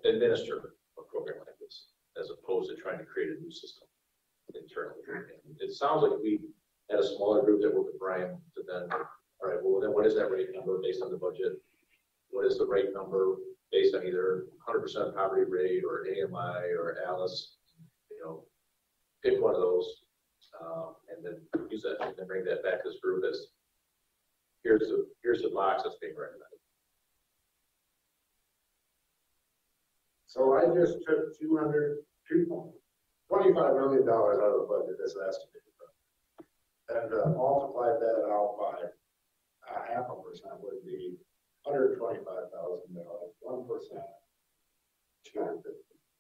[0.06, 1.88] administer a program like this,
[2.20, 3.88] as opposed to trying to create a new system
[4.54, 5.02] internally.
[5.48, 6.40] And It sounds like we
[6.92, 10.06] had a smaller group that worked with Brian to then, all right, well, then what
[10.06, 11.54] is that rate number based on the budget?
[12.30, 13.38] What is the rate number
[13.72, 17.56] based on either hundred percent poverty rate or AMI or Alice?
[18.12, 18.44] You know,
[19.24, 19.88] pick one of those,
[20.62, 21.40] um, and then
[21.72, 23.48] use that, and then bring that back to this group as,
[24.64, 26.48] here's the, here's the box that's being recommended.
[30.28, 32.48] So I just took two hundred, two,
[33.30, 35.60] twenty-five million dollars out of the budget as estimated.
[36.90, 38.76] And uh, multiplied that out by
[39.74, 41.16] a half a percent would be
[41.66, 44.04] hundred and twenty-five thousand dollars, one percent.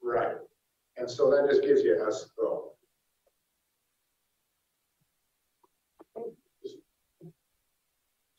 [0.01, 0.37] Right,
[0.97, 2.77] and so that just gives you a scope.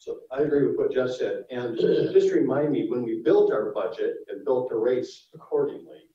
[0.04, 3.72] So I agree with what Jeff said, and just remind me, when we built our
[3.72, 6.10] budget and built the rates accordingly,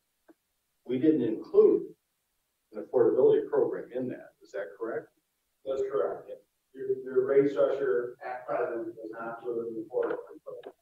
[0.86, 1.88] we didn't include
[2.74, 5.08] an affordability program in that, is that correct?
[5.66, 6.30] That's correct.
[6.76, 10.76] Your, your rate structure at present does not include affordability program.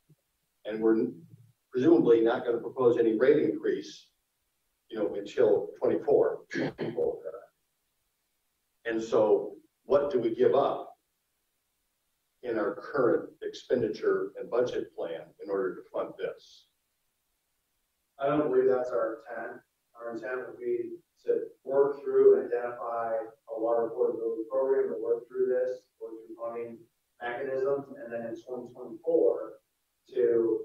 [0.65, 1.07] And we're
[1.71, 4.07] presumably not gonna propose any rate increase,
[4.89, 6.39] you know, until twenty-four.
[8.83, 9.53] And so
[9.85, 10.86] what do we give up
[12.47, 16.67] in our current expenditure and budget plan in order to fund this?
[18.19, 19.59] I don't believe that's our intent.
[19.99, 23.13] Our intent would be to work through and identify
[23.55, 26.77] a water affordability program, to work through this, work through funding
[27.21, 29.53] mechanisms, and then in twenty twenty-four
[30.15, 30.59] to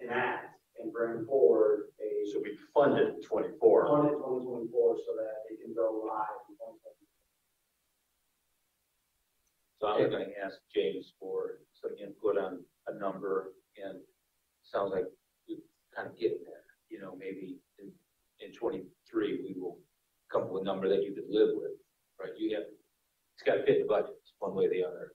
[0.00, 3.88] enact and bring forward a So we funded in twenty-four.
[3.88, 6.54] fund in twenty twenty-four so that it can go live in.
[9.84, 13.98] So I was gonna ask James for some input on a number and
[14.62, 15.04] sounds like
[15.46, 15.58] we're
[15.94, 16.64] kind of getting there.
[16.88, 17.92] You know, maybe in,
[18.40, 19.76] in twenty-three, we will
[20.32, 21.72] come up with a number that you could live with,
[22.18, 22.30] right?
[22.38, 22.64] You have,
[23.34, 25.12] it's gotta fit the budget, one way or the other.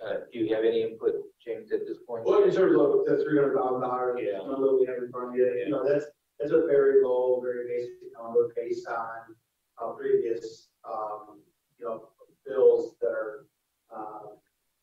[0.00, 1.14] Uh, do you have any input,
[1.44, 2.22] James, at this point?
[2.26, 4.38] Well, in terms of the three hundred thousand dollars, Yeah.
[4.38, 6.04] number we have in front of you, you know, that's,
[6.38, 9.34] it's a very low, very basic number based on,
[9.82, 11.40] uh, previous, um,
[11.76, 12.06] you know,
[12.46, 13.46] bills that are,
[13.94, 14.26] uh,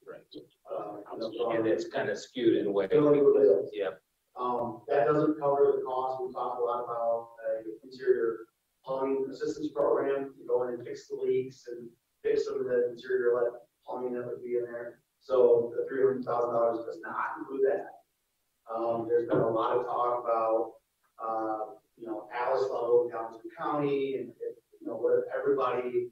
[0.06, 0.22] Right.
[0.72, 2.88] uh, you know, from- And it's kind of skewed in a way.
[3.74, 3.92] Yeah,
[4.40, 8.46] Um, that doesn't cover the cost, we talked a lot about, uh, interior
[8.84, 11.90] plumbing assistance program, you go in and fix the leaks and
[12.24, 13.32] fix some of the interior
[13.86, 15.00] plumbing that would be in there.
[15.20, 17.86] So the three hundred thousand dollars does not include that.
[18.74, 20.74] Um, there's been a lot of talk about,
[21.24, 26.10] uh, you know, Alice level in Kalamazoo County and, if, you know, what if everybody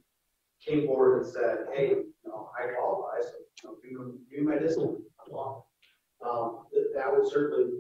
[0.66, 4.40] came forward and said, hey, you know, I qualify, so, you know, give me, give
[4.40, 4.98] me my discount.
[5.26, 5.62] I'm on.
[6.26, 7.72] Um, that, that would certainly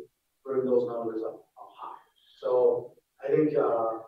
[0.43, 1.97] bring those numbers up, up high.
[2.39, 4.03] So I think, uh,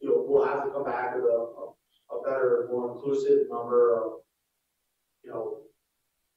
[0.00, 3.96] you know, we'll have to come back with a, a, a better, more inclusive number
[3.96, 4.12] of,
[5.24, 5.58] you know,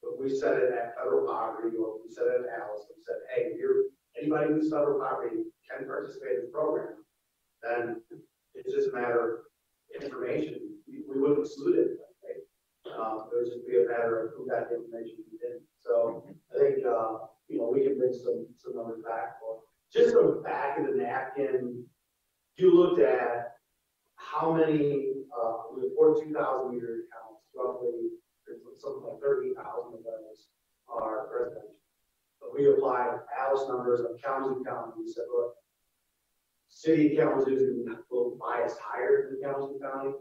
[0.04, 3.04] if we set it at federal poverty, or if we set it at Alice, and
[3.06, 7.04] said, hey, you're, anybody who's federal poverty can participate in the program,
[7.62, 8.02] then
[8.56, 9.44] it's just a matter
[9.94, 10.56] of information,
[10.88, 11.88] we, we wouldn't exclude it,
[12.24, 12.96] right?
[12.96, 16.24] Um, it would just be a matter of who got the information who didn't, so
[16.56, 19.60] I think, uh, you know, we can bring some, some numbers back for,
[19.92, 21.84] just go back in the napkin,
[22.56, 23.52] you looked at
[24.16, 28.12] how many, uh, we have forty-two thousand meter accounts, roughly,
[28.46, 30.48] there's something like thirty thousand of those
[30.90, 31.76] are residential.
[32.42, 35.54] But we applied Alice numbers of Kalamazoo County, we said, look,
[37.04, 37.66] city Kalamazoo is a
[38.12, 40.14] little biased higher than Kalamazoo County.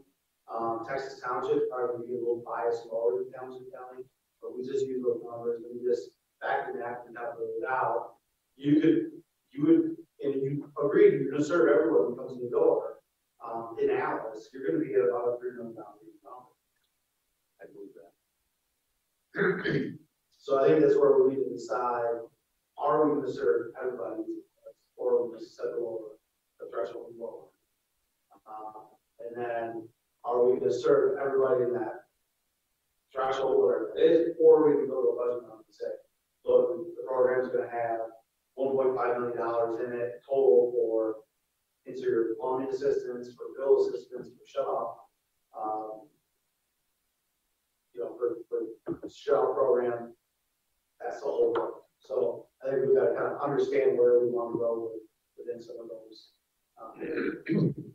[0.49, 4.05] Um, Texas Township probably be a little biased lower than Kalamazoo County,
[4.41, 6.11] but we just use those numbers and we just
[6.41, 8.15] back to that and calculate it out.
[8.57, 9.11] You could,
[9.51, 12.95] you would, and you agreed, you're gonna serve everyone who comes in the door.
[13.45, 16.55] Um, in Alice, you're gonna be at about a three million dollar number.
[17.61, 18.13] I believe that.
[20.41, 22.21] So I think that's where we need to decide,
[22.79, 24.23] are we gonna serve everybody,
[24.97, 26.17] or are we just set the lower,
[26.59, 27.45] the threshold lower?
[28.49, 28.81] Uh,
[29.21, 29.89] and then,
[30.25, 30.43] are
[31.17, 32.05] everybody in that
[33.13, 35.87] threshold, whatever it is, or we can go to a budget number and say,
[36.45, 38.01] look, the program's gonna have
[38.55, 41.17] one point five million dollars in it total for
[41.87, 44.99] interior plumbing assistance, for bill assistance, for shut off.
[45.57, 46.09] Um,
[47.95, 50.13] you know, for, for shut off program,
[51.01, 51.57] that's the whole.
[52.01, 55.03] So I think we've got to kind of understand where we want to go with-
[55.39, 56.33] within some of those.
[56.81, 57.95] um,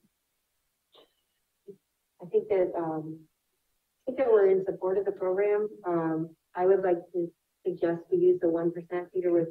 [2.24, 5.68] I think that, um, I think that we're in support of the program.
[5.86, 7.28] Um, I would like to
[7.66, 9.12] suggest we use the one percent.
[9.14, 9.48] Peter was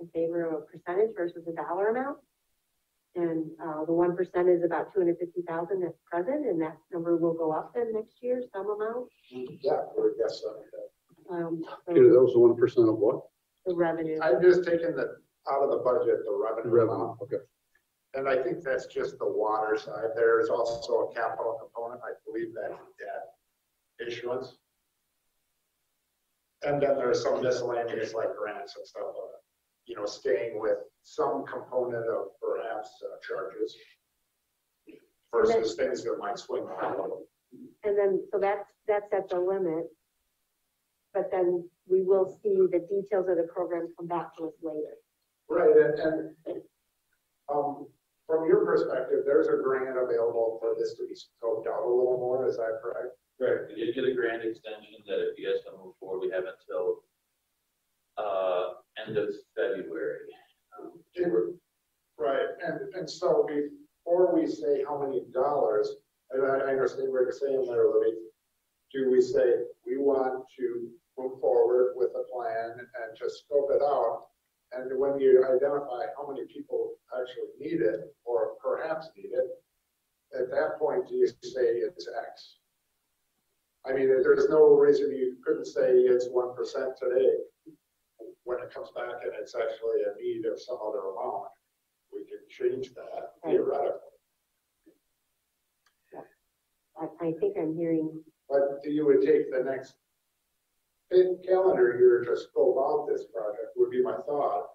[0.00, 2.18] in favor of a percentage versus a dollar amount.
[3.16, 6.76] And, uh, the one percent is about two hundred fifty thousand that's present, and that
[6.92, 9.08] number will go up then next year, some amount.
[9.30, 11.34] Yeah, I would guess so.
[11.34, 13.22] Um, so Peter, that was the one percent of what?
[13.66, 14.18] the revenue.
[14.22, 15.16] I'm just taking the,
[15.52, 17.18] out of the budget, the revenue Revenue, amount.
[17.22, 17.36] okay.
[18.14, 20.10] And I think that's just the water side.
[20.16, 22.00] There is also a capital component.
[22.02, 24.56] I believe that's debt issuance.
[26.62, 29.38] And then there's some miscellaneous like grants and stuff, uh,
[29.86, 33.76] you know, staying with some component of perhaps uh, charges
[35.32, 37.12] versus things that might swing around.
[37.84, 39.86] And then, so that's, that's at the limit.
[41.14, 44.96] But then we will see the details of the program come back to us later.
[45.48, 46.62] Right, and, and,
[47.52, 47.86] um,
[48.30, 52.16] from your perspective, there's a grant available for this to be scoped out a little
[52.22, 53.18] more, is that correct?
[53.40, 56.30] Right, we did get a grant extension that if you guys to move forward, we
[56.30, 57.02] have until,
[58.18, 58.74] uh,
[59.04, 60.30] end of February.
[60.78, 61.54] Um, we're-
[62.18, 65.88] Right, and, and so before we say how many dollars,
[66.30, 68.14] and I, I understand what you're saying there, Libby,
[68.92, 73.80] do we say, we want to move forward with a plan and just scope it
[73.80, 74.26] out?
[74.72, 79.48] And when you identify how many people actually need it, or perhaps need it,
[80.38, 82.56] at that point, do you say it's X?
[83.84, 87.30] I mean, there's no reason you couldn't say it's one percent today.
[88.44, 91.48] When it comes back and it's actually a need of some other amount,
[92.12, 93.98] we can change that theoretically.
[97.00, 99.94] I, I think I'm hearing, But you would take the next
[101.46, 104.66] calendar year to scope out this project, would be my thought.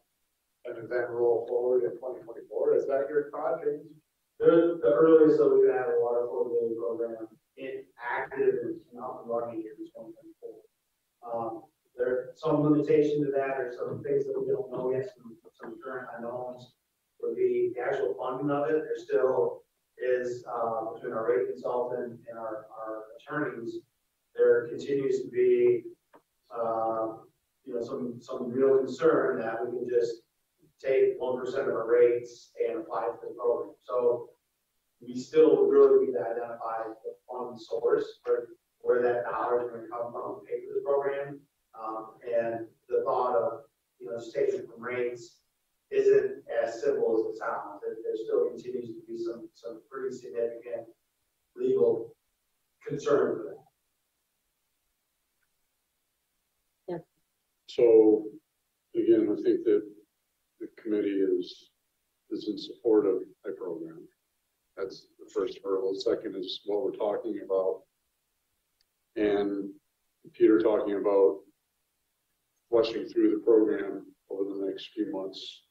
[0.66, 2.76] And then roll forward in twenty twenty-four.
[2.76, 3.86] Is that your thought, James?
[4.40, 7.28] The, the earliest that we can have a water affordability program
[7.58, 10.58] in active and up and running is twenty twenty-four.
[11.22, 11.62] Um,
[11.96, 15.80] there's some limitation to that, or some things that we don't know yet, some, some
[15.84, 16.74] current unknowns.
[17.22, 19.62] Would be the actual funding of it, there's still
[19.98, 23.78] is, uh, between our rate consultant and our, our attorneys,
[24.36, 25.84] there continues to be,
[26.54, 27.14] uh,
[27.64, 30.24] you know, some, some real concern that we can just
[30.84, 33.74] take one percent of our rates and apply to the program.
[33.86, 34.30] So
[35.00, 38.50] we still really need to identify the fund source for
[38.82, 41.40] where that dollar is gonna come from, to pay for the program.
[41.82, 43.62] Um, and the thought of,
[44.00, 45.38] you know, just taking it from rates
[45.92, 47.82] isn't as simple as it sounds.
[47.82, 50.88] There, there still continues to be some, some pretty significant
[51.56, 52.16] legal
[52.86, 53.44] concern for
[56.90, 57.04] that.
[57.68, 58.24] So,
[58.96, 59.84] again, I think that
[60.62, 61.72] the committee is,
[62.32, 63.16] is in support of
[63.46, 64.08] a program.
[64.78, 65.94] That's the first hurdle.
[65.94, 67.82] The Second is what we're talking about.
[69.18, 69.70] And
[70.34, 71.40] Peter talking about
[72.70, 75.64] flushing through the program over the next few months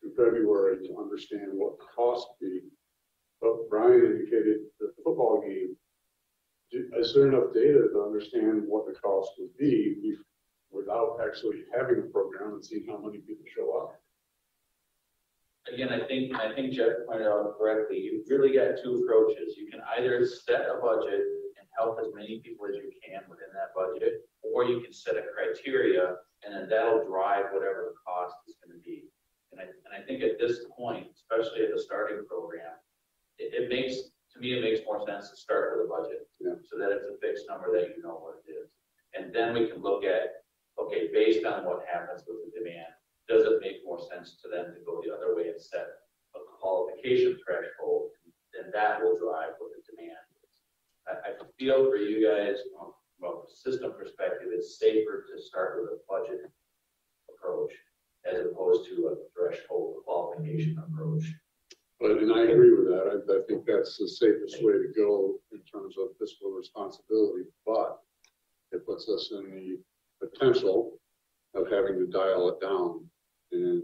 [0.00, 2.60] through February to understand what the cost be.
[3.42, 5.76] But Brian indicated the football game.
[7.10, 10.14] Is there enough data to understand what the cost would be
[10.70, 13.98] without actually having a program and seeing how many people show up?
[15.66, 19.56] Again, I think, I think Jeff pointed out correctly, you've really got two approaches.
[19.58, 21.18] You can either set a budget
[21.58, 25.16] and help as many people as you can within that budget, or you can set
[25.16, 26.14] a criteria
[26.46, 29.10] and then that'll drive whatever the cost is gonna be.
[29.50, 32.78] And I, and I think at this point, especially at the starting program,
[33.38, 33.98] it, it makes,
[34.30, 36.30] to me, it makes more sense to start with a budget.
[36.40, 36.56] Yeah.
[36.64, 38.72] So that it's a fixed number that you know what it is.
[39.12, 40.46] And then we can look at,
[40.80, 42.94] okay, based on what happens with the demand,
[43.28, 45.86] does it make more sense to them to go the other way and set
[46.34, 48.10] a qualification threshold?
[48.54, 50.52] Then that will drive what the demand is.
[51.06, 55.76] I, I feel for you guys, from from a system perspective, it's safer to start
[55.76, 56.50] with a budget
[57.28, 57.72] approach
[58.24, 61.24] as opposed to a threshold qualification approach.
[62.00, 63.04] But, and I agree with that.
[63.12, 67.98] I, I think that's the safest way to go in terms of fiscal responsibility, but
[68.72, 70.98] it puts us in the potential
[71.54, 73.04] of having to dial it down
[73.52, 73.82] and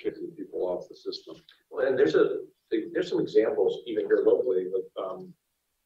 [0.00, 1.36] kicking people off the system.
[1.70, 2.38] Well, and there's a,
[2.70, 5.32] there's some examples even here locally, but, um,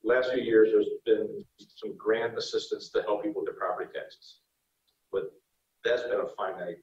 [0.05, 1.45] last few years, there's been
[1.77, 4.41] some grant assistance to help people with their property taxes.
[5.11, 5.33] But
[5.85, 6.77] that's been a finite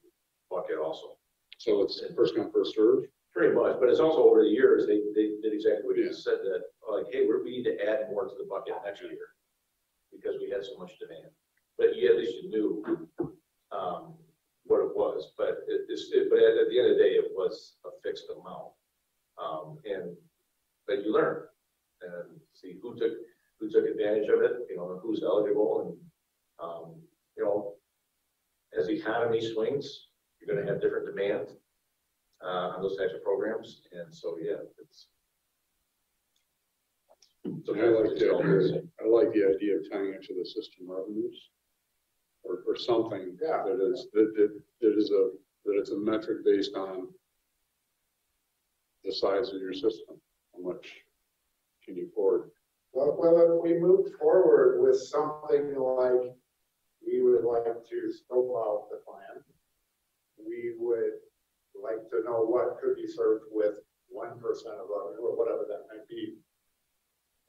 [0.50, 1.16] bucket also,
[1.58, 3.06] So it's first come, first served.
[3.32, 6.12] pretty much, but it's also over the years, they, they did exactly what you Yeah.
[6.12, 9.28] said, that, like, hey, we're, we need to add more to the bucket next year.
[10.12, 11.30] Because we had so much demand,
[11.78, 13.08] but you, at least you knew,
[13.70, 14.14] um,
[14.64, 17.10] what it was, but it, it's, it- but at, at the end of the day,
[17.14, 18.72] it was a fixed amount.
[19.40, 20.16] Um, and,
[20.90, 21.44] but you learn,
[22.02, 23.12] and see who took,
[23.60, 25.96] who took advantage of it, you know, who's eligible, and,
[26.60, 26.96] um,
[27.36, 27.74] you know,
[28.76, 30.08] as the economy swings,
[30.40, 31.46] you're gonna have different demand,
[32.44, 35.06] uh, on those types of programs, and so, yeah, it's.
[37.64, 40.90] So I like the idea, I like the idea of tying it to the system
[40.90, 41.50] revenues.
[42.42, 43.62] Or, or something Yeah.
[43.66, 45.30] that is, that, that, that is a,
[45.66, 47.08] that it's a metric based on
[49.04, 50.16] the size of your system,
[50.54, 50.86] how much
[51.84, 52.50] can you afford?
[52.92, 56.34] Well, well, if we move forward with something like,
[57.06, 59.42] we would like to scope out the plan.
[60.38, 61.20] We would
[61.80, 63.74] like to know what could be served with
[64.08, 66.36] one percent of revenue, or whatever that might be.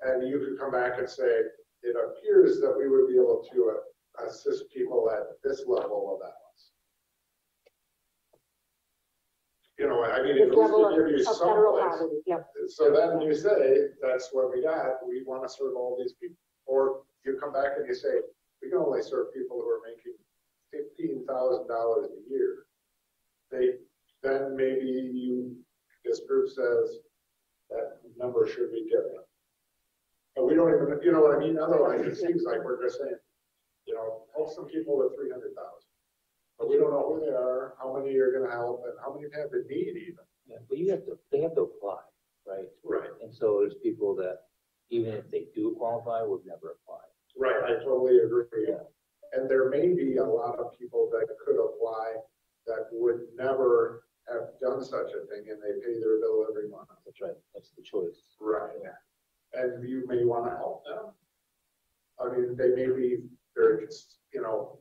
[0.03, 1.41] And you could come back and say,
[1.83, 6.19] it appears that we would be able to uh, assist people at this level of
[6.19, 6.40] balance.
[9.81, 11.97] You know, I mean, The it level will of give you of federal someplace.
[11.97, 12.45] poverty, yep.
[12.69, 16.37] So then you say, that's what we got, we want to serve all these people.
[16.67, 18.21] Or you come back and you say,
[18.61, 20.13] we can only serve people who are making
[20.69, 22.69] fifteen thousand dollars a year.
[23.49, 23.81] They,
[24.21, 25.57] then maybe you,
[26.05, 27.01] this group says
[27.71, 29.25] that number should be different.
[30.35, 31.57] But we don't even, you know what I mean?
[31.57, 33.17] Otherwise, it seems like we're just saying,
[33.87, 35.80] you know, help some people with three hundred thousand.
[36.61, 39.25] But we don't know who they are, how many you're gonna help, and how many
[39.33, 40.21] have the need even.
[40.45, 42.05] Yeah, but you have to, they have to apply,
[42.45, 42.69] right?
[42.85, 43.09] Right.
[43.23, 44.45] And so there's people that,
[44.91, 47.01] even if they do qualify, would never apply.
[47.35, 48.45] Right, I totally agree.
[48.67, 48.85] Yeah.
[49.33, 52.17] And there may be a lot of people that could apply
[52.67, 56.89] that would never have done such a thing and they pay their bill every month.
[57.05, 58.37] That's right, that's the choice.
[58.39, 58.69] Right.
[59.53, 61.09] And you may want to help them.
[62.21, 63.17] I mean, they may be
[63.55, 64.17] very, just.
[64.31, 64.77] you know,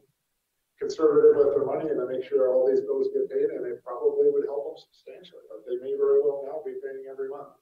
[0.80, 3.84] conservative with their money and to make sure all these bills get paid and it
[3.84, 7.52] probably would help them substantially, but they may very well now be paying every month.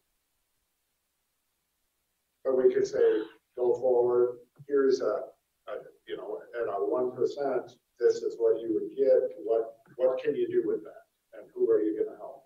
[2.44, 3.26] But we could say,
[3.58, 4.38] go forward,
[4.68, 5.34] here's a,
[5.66, 5.74] a,
[6.06, 10.36] you know, at a one percent, this is what you would get, what, what can
[10.36, 11.02] you do with that?
[11.34, 12.44] And who are you gonna help?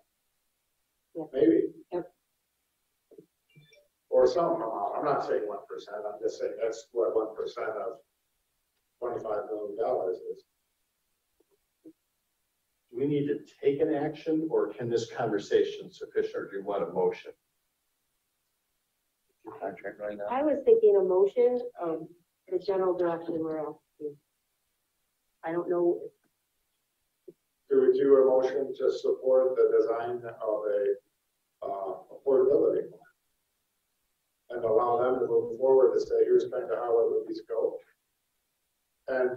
[1.15, 1.29] Yeah.
[1.31, 1.61] Maybe.
[1.93, 2.11] Yep.
[4.09, 7.69] Or some amount, I'm not saying one percent, I'm just saying that's what one percent
[7.69, 8.01] of
[8.99, 10.43] twenty-five million dollars is.
[12.93, 16.57] Do we we need to take an action or can this conversation sufficient or do
[16.57, 17.31] you want a motion?
[19.59, 20.31] Contract running out.
[20.31, 22.07] I was thinking a motion, um,
[22.49, 24.15] the general direction we're asking.
[25.43, 25.99] I don't know,
[27.69, 32.89] Do we do a motion to support the design of a, uh, affordability?
[32.89, 32.99] plan?
[34.51, 37.41] And allow them to move forward to say, here's kind of how it would these
[37.49, 37.77] go.
[39.09, 39.29] And,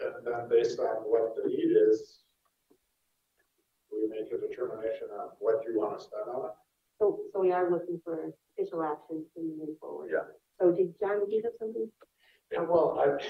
[0.00, 2.20] and then based on what the need is,
[3.92, 6.52] we make a determination on what you want to spend on it.
[7.00, 10.10] so, so we are looking for official action to move forward.
[10.12, 10.26] Yeah.
[10.60, 11.90] So did John, did you have something?
[12.52, 13.22] Yeah, well, I,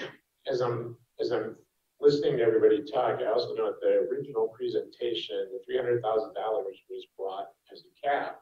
[0.49, 1.55] as I'm, as I'm
[1.99, 6.33] listening to everybody talk, I also know at the original presentation, the three hundred thousand
[6.33, 8.39] dollars was brought as a cap,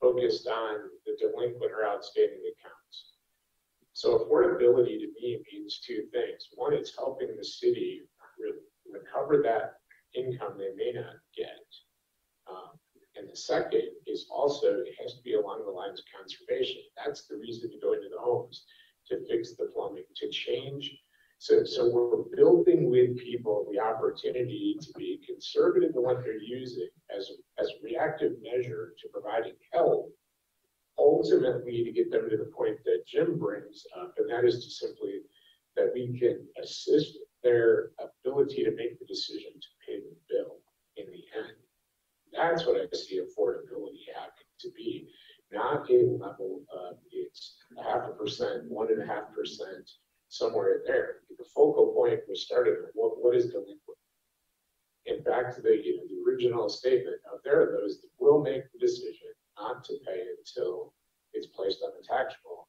[0.00, 3.14] focused on the delinquent or outstanding accounts.
[3.92, 6.48] So affordability to me means two things.
[6.54, 8.02] One, it's helping the city
[8.38, 8.60] re-
[9.00, 9.79] recover that
[10.14, 11.66] income they may not get.
[12.50, 12.78] Um,
[13.16, 16.82] And the second is also, it has to be along the lines of conservation.
[16.96, 18.64] That's the reason to go into the homes,
[19.08, 20.84] to fix the plumbing, to change.
[21.38, 26.88] So, so we're building with people the opportunity to be conservative in what they're using
[27.16, 30.12] as, as a reactive measure to providing help.
[30.98, 34.70] Ultimately, to get them to the point that Jim brings up, and that is to
[34.70, 35.14] simply
[35.76, 39.69] that we can assist their ability to make the decision to
[40.28, 40.56] bill
[40.96, 41.56] in the end.
[42.32, 45.08] That's what I see affordability having to be,
[45.52, 49.90] not a level of it's a half a percent, one and a half percent,
[50.28, 51.16] somewhere in there.
[51.38, 53.98] The focal point was started, with what, what is delinquent?
[55.06, 58.42] And back to the, you know, the original statement, now there are those that will
[58.42, 60.94] make the decision not to pay until
[61.32, 62.68] it's placed on the tax roll.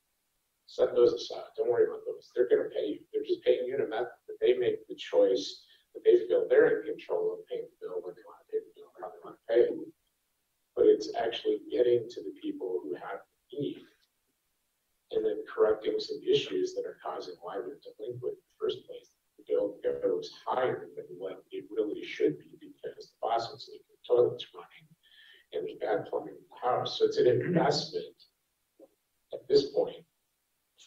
[0.66, 3.76] Set those aside, don't worry about those, they're gonna pay you, they're just paying you
[3.76, 5.66] in a method that they make the choice
[6.00, 8.92] they feel they're in control of paying the bill when they wanna pay the bill,
[9.00, 9.76] how they wanna pay it.
[10.76, 13.22] But it's actually getting to the people who have
[13.52, 13.84] need.
[15.12, 19.12] And then correcting some issues that are causing why they're delinquent in the first place.
[19.38, 24.08] The bill goes higher than what it really should be because the faucet's leaking, the
[24.08, 24.88] toilet's running,
[25.52, 27.00] and there's bad plumbing in the house.
[27.00, 28.16] So it's an investment
[29.34, 30.06] at this point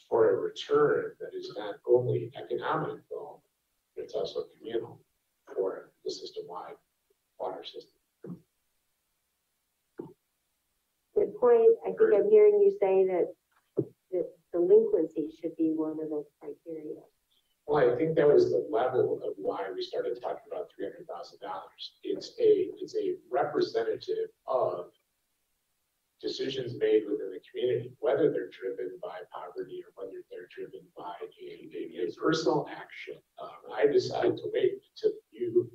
[0.09, 3.43] for a return that is not only economical,
[3.95, 5.01] but it's also communal
[5.55, 6.77] for the system-wide
[7.39, 8.01] water system.
[11.15, 11.77] Good point.
[11.87, 13.35] I think I'm hearing you say that,
[14.13, 17.01] that delinquency should be one of those criteria.
[17.67, 21.41] Well, I that was the level of why we started talking about three hundred thousand
[21.41, 21.93] dollars.
[22.03, 24.91] It's a, it's a representative of
[26.21, 31.15] decisions made within the community, whether they're driven by poverty or whether they're driven by
[31.21, 31.69] a,
[32.01, 33.17] a, personal action.
[33.43, 35.71] Um, I decide to wait until you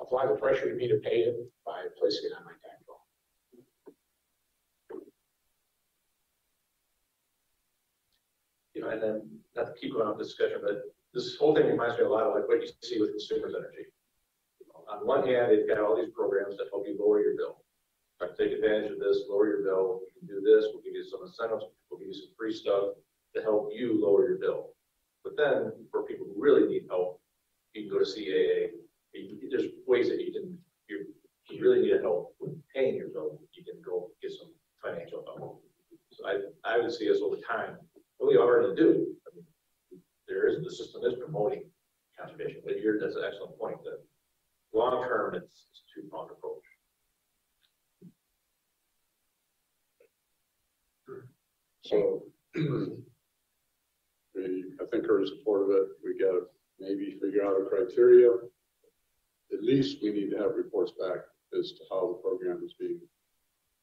[0.00, 3.00] apply the pressure to me to pay it on my tax roll.
[8.74, 10.82] You know, and then, not to keep going on this discussion, but
[11.14, 13.88] this whole thing reminds me a lot of like what you see with consumers energy.
[14.88, 17.64] On one hand, they've got all these programs that help you lower your bill.
[18.20, 21.04] Like, take advantage of this, lower your bill, we can do this, we'll give you
[21.04, 22.94] some incentives, we'll give you some free stuff
[23.34, 24.74] to help you lower your bill.
[25.22, 27.20] But then, for people who really need help,
[27.74, 28.70] you can go to CAA,
[29.14, 30.58] You- there's ways that you can,
[30.88, 31.06] you,
[31.48, 34.50] you really need help with paying your bill, you can go get some
[34.82, 35.62] financial help.
[36.12, 37.78] So I, I would see us over time,
[38.18, 39.46] what we already do, I mean,
[40.26, 41.64] there is, the system is promoting
[42.18, 44.00] conservation, but you're, that's an excellent point, that
[44.74, 46.64] long-term, it's, it's a two-pronged approach.
[51.84, 52.22] So.
[54.34, 55.88] We, I think are in support of it.
[56.04, 56.42] We gotta
[56.78, 58.30] maybe figure out a criteria.
[59.52, 61.20] At least we need to have reports back
[61.58, 63.00] as to how the program is being,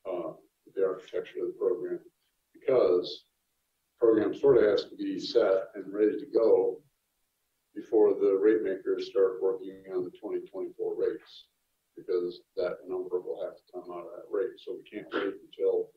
[0.09, 0.31] uh,
[0.75, 1.99] the architecture of the program.
[2.53, 3.25] Because
[3.99, 6.81] program sort of has to be set and ready to go
[7.75, 8.39] before the
[8.95, 11.45] makers start working on the twenty twenty-four rates.
[11.95, 15.33] Because that number will have to come out of that rate, so we can't wait
[15.47, 15.89] until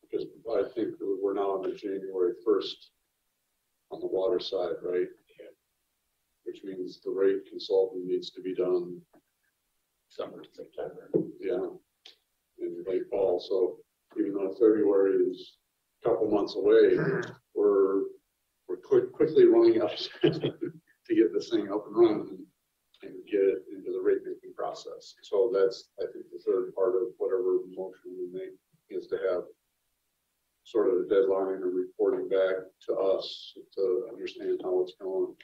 [0.00, 2.92] because I think we're now on the January first
[3.90, 5.06] on the water side, right?
[6.44, 9.00] Which means the rate consultant needs to be done,
[10.08, 11.10] Summer, September.
[11.40, 11.66] yeah,
[12.58, 13.76] in late fall, so
[14.18, 15.56] even though February is
[16.04, 16.96] a couple months away,
[17.54, 18.00] we're,
[18.68, 22.38] we're quick, quickly running out of time to get this thing up and running
[23.02, 25.14] and get it into the rate making process.
[25.22, 28.54] So that's, I think, the third part of whatever motion we make
[28.90, 29.42] is to have
[30.64, 35.34] sort of a deadline or reporting back to us to understand how it's going.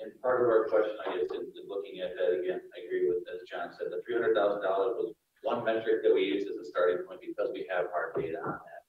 [0.00, 3.08] and part of our question, I guess, in, in looking at that again, I agree
[3.08, 6.46] with, as John said, the three hundred thousand dollars was one metric that we used
[6.46, 8.82] as a starting point because we have hard data on that.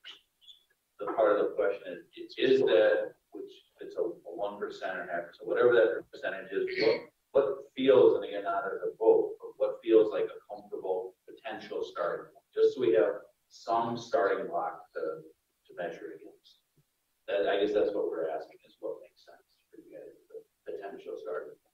[0.99, 3.51] The part of the question is, is that, which
[3.81, 6.97] it's a one percent or half percent, whatever that percentage is, what,
[7.31, 11.83] what feels, and again, not as a vote, but what feels like a comfortable potential
[11.83, 15.23] starting, point, just so we have some starting block to,
[15.65, 16.61] to measure against.
[17.27, 20.41] That, I guess that's what we're asking, is what makes sense for you guys, the
[20.65, 21.53] potential starting.
[21.53, 21.69] point.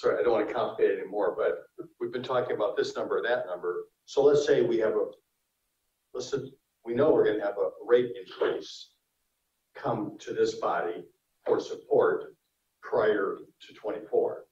[0.00, 3.22] sorry, I don't want to complicate it anymore, but we've been talking about this number,
[3.22, 3.84] that number.
[4.10, 5.04] So let's say we have a,
[6.14, 6.50] listen,
[6.84, 8.90] we know we're gonna have a rate increase
[9.76, 11.04] come to this body
[11.46, 12.34] for support
[12.82, 14.46] prior to twenty-four.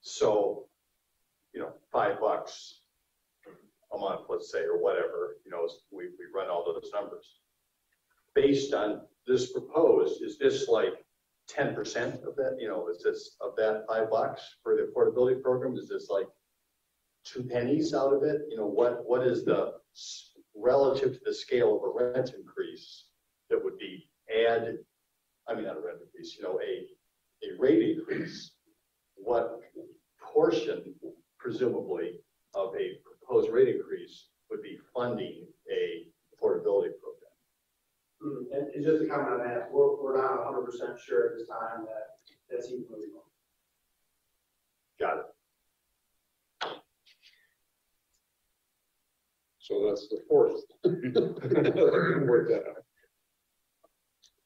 [0.00, 0.66] So,
[1.54, 2.80] you know, five bucks
[3.94, 7.38] a month, let's say, or whatever, you know, we, we run all those numbers.
[8.34, 10.94] Based on this proposed, is this like
[11.46, 15.40] ten percent of that, you know, is this of that five bucks for the affordability
[15.40, 15.76] program?
[15.76, 16.26] Is this like
[17.24, 18.42] two pennies out of it?
[18.48, 19.74] You know, what, what is the
[20.54, 23.06] relative to the scale of a rent increase
[23.50, 24.76] that would be add,
[25.48, 26.86] I mean, not a rent increase, you know, a,
[27.46, 28.52] a rate increase?
[29.16, 29.60] What
[30.20, 30.94] portion
[31.38, 32.20] presumably
[32.54, 37.32] of a proposed rate increase would be funding a affordability program?
[38.20, 41.38] Hmm, And, and just to comment on that, we're, we're not hundred percent sure at
[41.38, 42.18] this time that
[42.50, 43.22] that's even moving on.
[45.00, 45.24] Got it.
[49.62, 50.60] So that's the fourth.
[50.84, 52.82] Work that out.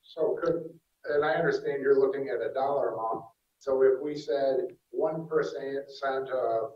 [0.02, 0.62] So could,
[1.06, 3.24] and I understand you're looking at a dollar amount,
[3.58, 6.70] so if we said one percent of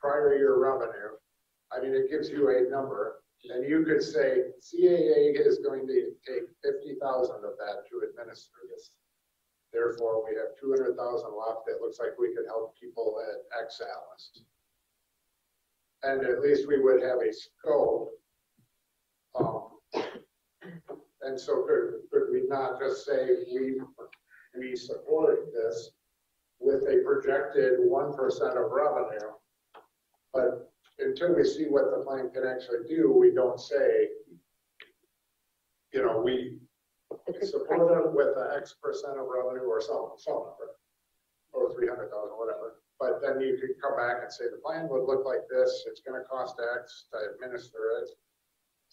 [0.00, 1.14] prior year revenue,
[1.70, 6.10] I mean, it gives you a number, and you could say CAA is going to
[6.26, 8.90] take fifty thousand of that to administer this.
[9.72, 13.62] Therefore, we have two hundred thousand left, it looks like we could help people at
[13.62, 14.42] X Alice.
[16.06, 18.10] And at least we would have a scope.
[19.34, 19.62] Um,
[21.22, 23.80] and so could, could we not just say we,
[24.56, 25.90] we support this
[26.60, 29.32] with a projected one percent of revenue?
[30.32, 34.08] But until we see what the plan can actually do, we don't say,
[35.92, 36.58] you know, we
[37.42, 40.76] support it with an X percent of revenue or some, some number.
[41.52, 42.75] Or three hundred thousand, whatever.
[42.98, 46.00] But then you could come back and say, the plan would look like this, it's
[46.00, 48.08] gonna cost X to administer it.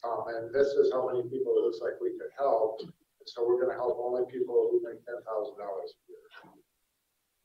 [0.04, 2.82] Um, and this is how many people it looks like we could help.
[3.26, 6.20] So we're gonna help only people who make ten thousand dollars a year.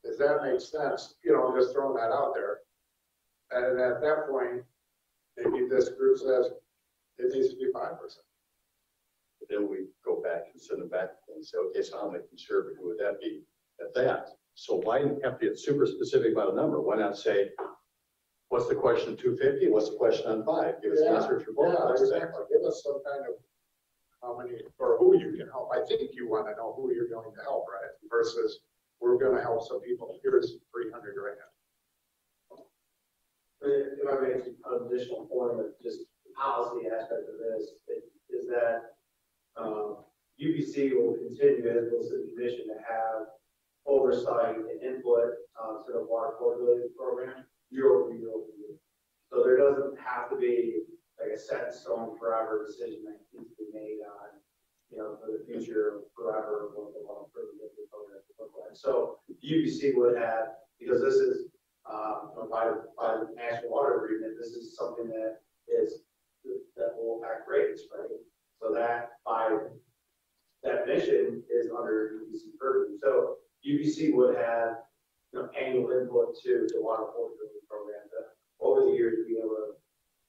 [0.03, 1.15] Does that make sense?
[1.23, 2.59] You know, I'm just throwing that out there.
[3.51, 4.63] And at that point,
[5.37, 6.51] maybe this group says
[7.17, 8.25] it needs to be five percent.
[9.39, 12.23] But Then we go back and send it back and say, okay, so how many
[12.27, 13.43] conservative would that be
[13.79, 14.29] at that?
[14.59, 16.81] So why have to get super specific about a number?
[16.81, 17.51] Why not say,
[18.49, 19.69] what's the question two fifty?
[19.69, 20.81] What's the question on five?
[20.83, 21.73] Give us an answer for both.
[21.79, 22.11] Yeah, those things.
[22.11, 22.43] exactly.
[22.51, 23.39] Give us some kind of,
[24.21, 25.69] how many, or who you can help.
[25.71, 27.87] I think you want to know who you're going to help, right?
[28.09, 28.59] Versus,
[28.99, 30.19] we're gonna help some people.
[30.21, 31.39] Here's three hundred grand.
[33.61, 37.69] If I may, an additional point of just the policy aspect of this,
[38.29, 38.99] is that,
[39.55, 40.03] um,
[40.35, 43.27] UBC will continue as will city commission to have
[43.85, 48.75] oversight and input, uh, to the water affordability program year over year over year.
[49.31, 50.81] So there doesn't have to be
[51.19, 54.39] like a set in stone forever decision that needs to be made on,
[54.89, 58.75] you know, for the future forever, what the water affordability program will look like.
[58.75, 61.51] So UBC would have, because this is,
[61.89, 66.01] um, by, by the national water agreement, this is something that is,
[66.77, 68.09] that will affect rates, right?
[68.61, 69.57] So that by
[70.63, 72.97] definition is under UBC purview.
[73.01, 74.77] So UBC would have,
[75.33, 77.99] you know, annual input to the water affordability program
[78.59, 79.71] over the years, be able to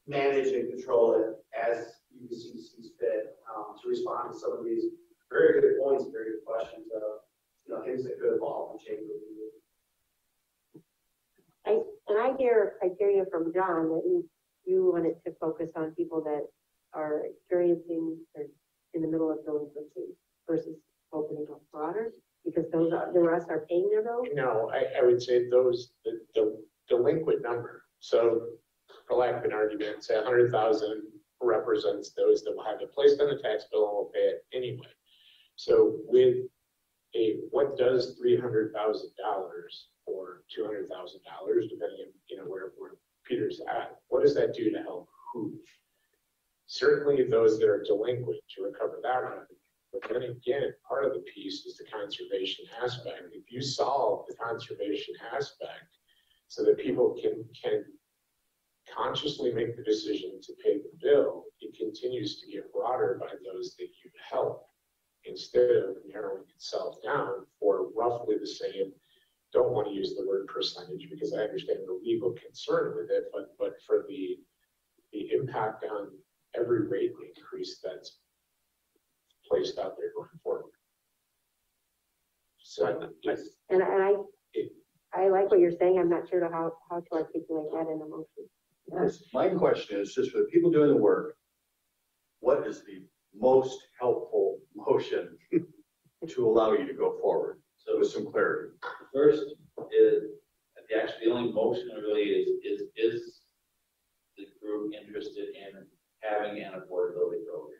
[0.07, 4.85] manage and control it as UBC sees fit, um, to respond to some of these
[5.31, 7.23] very good points, very good questions of,
[7.67, 9.55] you know, things that could evolve and change over the years.
[11.67, 11.73] I,
[12.09, 14.29] and I hear criteria from John that you,
[14.65, 16.47] you wanted to focus on people that
[16.93, 18.45] are experiencing or
[18.95, 20.17] in the middle of delinquency
[20.49, 20.77] versus
[21.13, 22.13] opening up broader,
[22.45, 24.29] because those are, the rest are paying their bills.
[24.35, 27.85] No, I, I would say those, the, the delinquent number.
[28.01, 28.47] So
[29.07, 31.03] for lack of an argument, say a hundred thousand
[31.43, 34.45] represents those that will have it placed on the tax bill and will pay it
[34.53, 34.89] anyway.
[35.57, 36.37] So with
[37.15, 42.37] a, what does three hundred thousand dollars or two hundred thousand dollars, depending on, you
[42.37, 42.93] know, where, where
[43.25, 45.55] Peter's at, what does that do to help who?
[46.71, 49.45] certainly those that are delinquent to recover that revenue.
[49.93, 53.23] But then again, part of the piece is the conservation aspect.
[53.33, 55.99] If you solve the conservation aspect
[56.49, 57.85] so that people can, can
[58.95, 63.75] consciously make the decision to pay the bill, it continues to get broader by those
[63.79, 64.67] that you help
[65.25, 68.93] instead of narrowing itself down for roughly the same.
[69.53, 73.25] Don't want to use the word percentage because I understand the legal concern with it,
[73.33, 74.39] but, but for the,
[75.13, 76.11] the impact on
[76.57, 78.19] every rate increase that's
[79.51, 80.71] placed out there going forward.
[82.59, 82.87] So,
[83.25, 84.15] it's- And, and I,
[84.55, 84.73] It-
[85.13, 85.99] I like what you're saying.
[85.99, 88.49] I'm not sure how, how to articulate that in a motion.
[88.93, 91.37] Yes, My question is just for the people doing the work,
[92.41, 95.37] what is the most helpful motion
[96.29, 98.71] to allow you to go forward So with some clarity?
[99.13, 99.43] First
[99.93, 100.23] is,
[100.89, 103.41] the actually, the only motion really is, is, is
[104.37, 105.87] the group interested in
[106.23, 107.80] having an affordability program?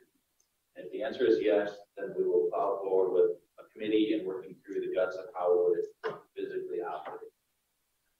[0.75, 4.25] And if the answer is yes, then we will follow forward with a committee and
[4.25, 7.31] working through the guts of how would it physically operate.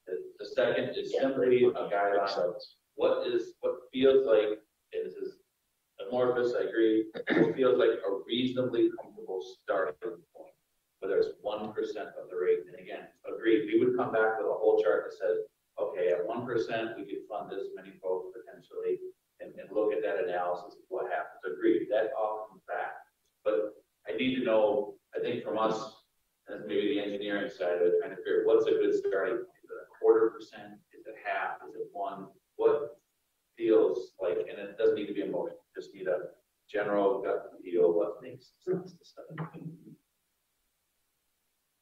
[0.07, 2.55] The, the second is simply a guideline of
[2.95, 4.59] what is, what feels like,
[4.93, 5.35] and this is
[6.05, 9.95] amorphous, I agree, what feels like a reasonably comfortable starting
[10.35, 10.51] point
[11.01, 14.45] whether it's one percent of the rate, and again, agreed, we would come back with
[14.45, 15.41] a whole chart that says,
[15.81, 19.01] okay, at one percent, we could fund this many folks potentially,
[19.41, 22.93] and, and look at that analysis of what happens, agreed, that all comes back.
[23.43, 23.73] But
[24.07, 25.77] I need to know, I think from us,
[26.47, 29.61] and maybe the engineering side of it, trying to figure, what's a good starting point?
[29.63, 32.97] Is it a quarter percent, is it half, is it one, what
[33.57, 36.31] feels like, and it doesn't need to be a motion, just need a
[36.71, 39.25] general gut feel, what makes sense to stuff.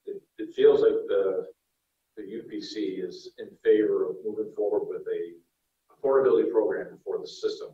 [0.05, 1.45] It, it feels like the,
[2.18, 5.34] the UBC is in favor of moving forward with a
[6.04, 7.70] affordability program for the system.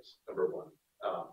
[0.00, 0.66] Is number one.
[1.06, 1.28] Um,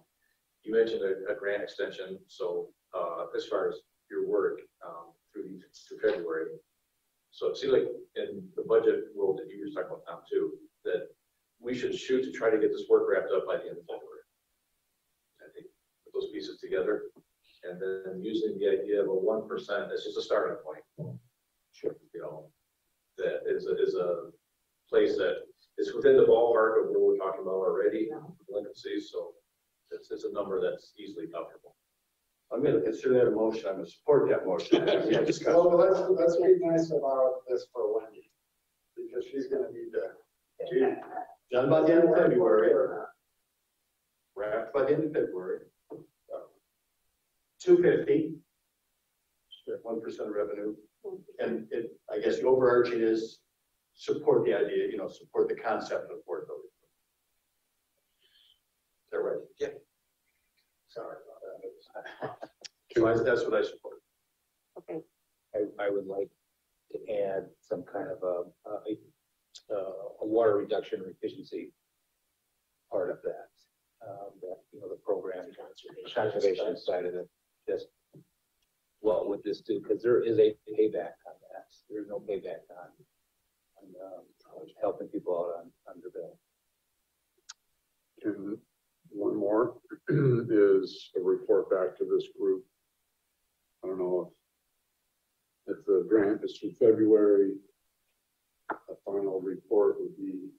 [0.64, 3.76] you mentioned a, a grant extension, so, uh, as far as
[4.10, 6.47] your work, um, through, through February.
[7.32, 10.54] So it seems like in the budget world that you were talking about, Tom, too,
[10.86, 11.08] that
[11.60, 13.84] we should shoot to try to get this work wrapped up by the end of
[13.84, 14.24] February.
[15.41, 15.68] I think,
[16.06, 17.04] put those pieces together.
[17.64, 20.84] And then using the idea of a one percent as just a starting point.
[21.74, 21.95] Sure.
[22.14, 22.52] You know,
[23.18, 24.32] that is, a- is a
[24.92, 25.36] place that
[25.78, 28.10] is within the ballpark of what we're talking about already,
[28.48, 29.32] delinquencies, so
[29.92, 31.76] it's, it's a number that's easily comfortable.
[32.54, 34.86] I'm gonna consider that a motion, I'm gonna support that motion.
[35.10, 35.54] Yeah, discuss.
[35.54, 38.30] So let's, let's be nice about this for Wendy,
[38.98, 40.02] because she's gonna need to.
[40.70, 40.96] she-
[41.52, 42.72] Done by the end of February,
[44.38, 45.60] wrapped by the end of February.
[47.60, 48.36] Two fifty.
[49.84, 50.76] One percent of revenue,
[51.39, 53.39] and it, I guess the overarching is
[53.96, 56.72] support the idea, you know, support the concept of affordability.
[59.06, 59.39] Is that right?
[59.60, 59.68] Yeah.
[60.88, 62.50] Sorry about that.
[62.96, 63.98] So I- that's what I support.
[64.78, 65.02] Okay,
[65.56, 66.30] I, I would like
[66.92, 69.76] to add some kind of a, a,
[70.22, 71.74] a water reduction or efficiency
[72.92, 73.48] part of that.
[74.08, 75.46] Um, that, you know, the program,
[76.16, 77.30] conservation side of it,
[77.70, 77.86] just
[79.02, 79.80] what would this do?
[79.80, 81.68] Because there is a payback on that.
[81.88, 82.89] There's no payback on,
[83.82, 86.38] on, um, helping people out on, on their bill.
[88.24, 88.58] And
[89.10, 89.78] one more
[90.10, 92.64] is a report back to this group.
[93.84, 94.32] I don't know
[95.68, 97.54] if, if the grant is through February,
[98.72, 100.50] a final report would be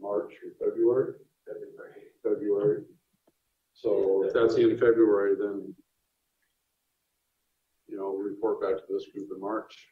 [0.00, 1.14] March or February?
[1.46, 2.00] February.
[2.22, 2.82] February.
[3.74, 5.74] So if that's in February, then,
[7.86, 9.88] you know, report back to this group in March,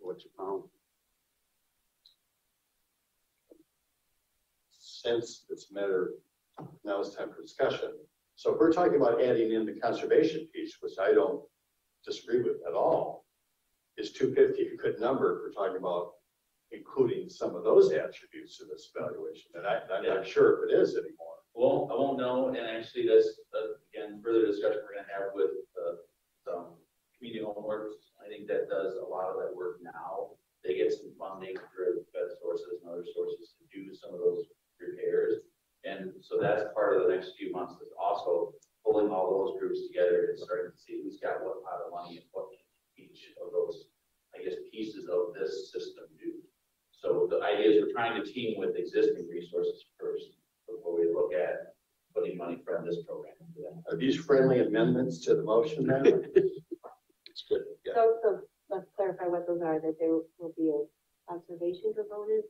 [0.00, 0.64] what you found.
[5.02, 6.14] Since it's a matter,
[6.84, 7.90] now it's time for discussion.
[8.36, 11.42] So if we're talking about adding in the conservation piece, which I don't
[12.06, 13.26] disagree with at all,
[13.96, 16.12] is two fifty a good number if we're talking about
[16.70, 19.50] including some of those attributes in this evaluation?
[19.56, 21.42] And I, I'm not sure if it is anymore.
[21.52, 23.28] Well, I won't know, and actually that's,
[23.58, 25.96] uh, again, further discussion we're gonna have with, uh,
[26.46, 26.78] some
[27.18, 28.14] community homeworks.
[28.24, 30.38] I think that does a lot of that work now.
[30.62, 34.46] They get some funding through fed sources and other sources to do some of those
[34.82, 35.40] repairs.
[35.84, 38.54] And so that's part of the next few months is also
[38.84, 42.18] pulling all those groups together and starting to see who's got what pot of money
[42.18, 42.46] and what
[42.98, 43.86] each of those,
[44.34, 46.38] I guess, pieces of this system do.
[46.90, 50.38] So the idea is we're trying to team with existing resources first
[50.70, 51.74] before we look at
[52.14, 53.92] putting money from this program into that.
[53.92, 56.02] Are these friendly amendments to the motion now?
[57.32, 57.62] It's good.
[57.86, 57.94] Yeah.
[57.94, 60.84] so, so let's clarify what those are, that there will be a
[61.32, 62.44] conservation component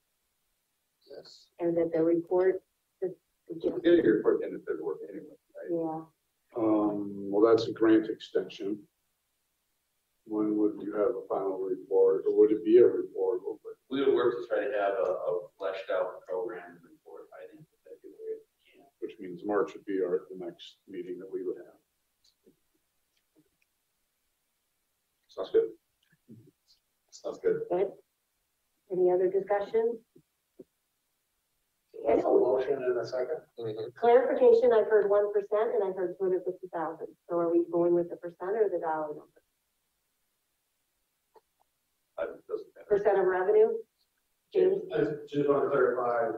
[1.11, 1.46] Yes.
[1.61, 2.62] and that the report,
[3.00, 3.14] the
[3.82, 5.68] Get your report in the February anyway, right?
[5.70, 6.00] Yeah,
[6.57, 8.78] Um, well, that's a grant extension.
[10.24, 13.40] When would you have a final report, or would it be a report?
[13.90, 17.59] We would work to try to have a, a fleshed out program report by the
[17.59, 18.40] end of February.
[18.40, 18.86] if we can.
[19.00, 21.76] Which means March would be our, the next meeting that we would have.
[25.28, 25.68] Sounds good.
[27.11, 27.61] Sounds good.
[27.70, 27.90] good.
[28.92, 29.98] Any other discussion?
[32.09, 33.38] A motion in a second.
[34.00, 37.07] Clarification, I've heard one percent and I've heard two hundred fifty thousand.
[37.28, 39.40] So are we going with the percent or the dollar number?
[42.18, 42.86] Uh, it doesn't matter.
[42.88, 43.68] Percent of revenue?
[44.53, 44.82] James?
[44.92, 44.98] I
[45.30, 46.36] just want to clarify,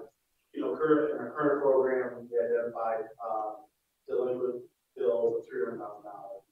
[0.55, 3.65] you know, current, in our current program, we identified, um,
[4.07, 4.62] delinquent
[4.97, 6.45] bills of three hundred thousand dollars.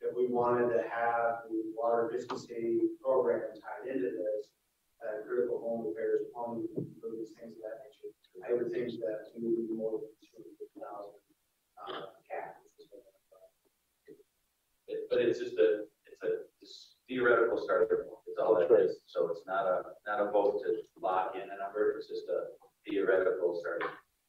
[0.00, 4.48] If we wanted to have the water efficiency program tied into this,
[5.04, 6.66] uh, critical home repairs, plumbing,
[7.02, 8.10] those things of that nature,
[8.46, 11.18] I would think that we would be more than two hundred fifty thousand,
[11.78, 12.58] uh, cap.
[14.88, 16.30] It- But it's just a, it's a
[16.62, 18.20] it's theoretical starter, point.
[18.26, 19.00] it's all it is.
[19.06, 22.52] So it's not a, not a vote to lock in a number, it's just a
[22.88, 23.86] theoretical starter.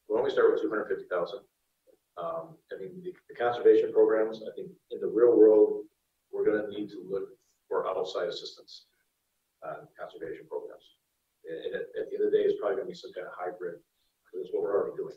[0.07, 1.39] Why don't we start with two hundred fifty thousand?
[2.17, 5.83] Um, I mean, the, the conservation programs, I think in the real world,
[6.31, 7.29] we're gonna need to look
[7.67, 8.85] for outside assistance
[9.63, 10.97] on conservation programs.
[11.47, 13.27] And, and at, at the end of the day, it's probably gonna be some kind
[13.27, 13.79] of hybrid,
[14.25, 15.15] because it's what we're already doing.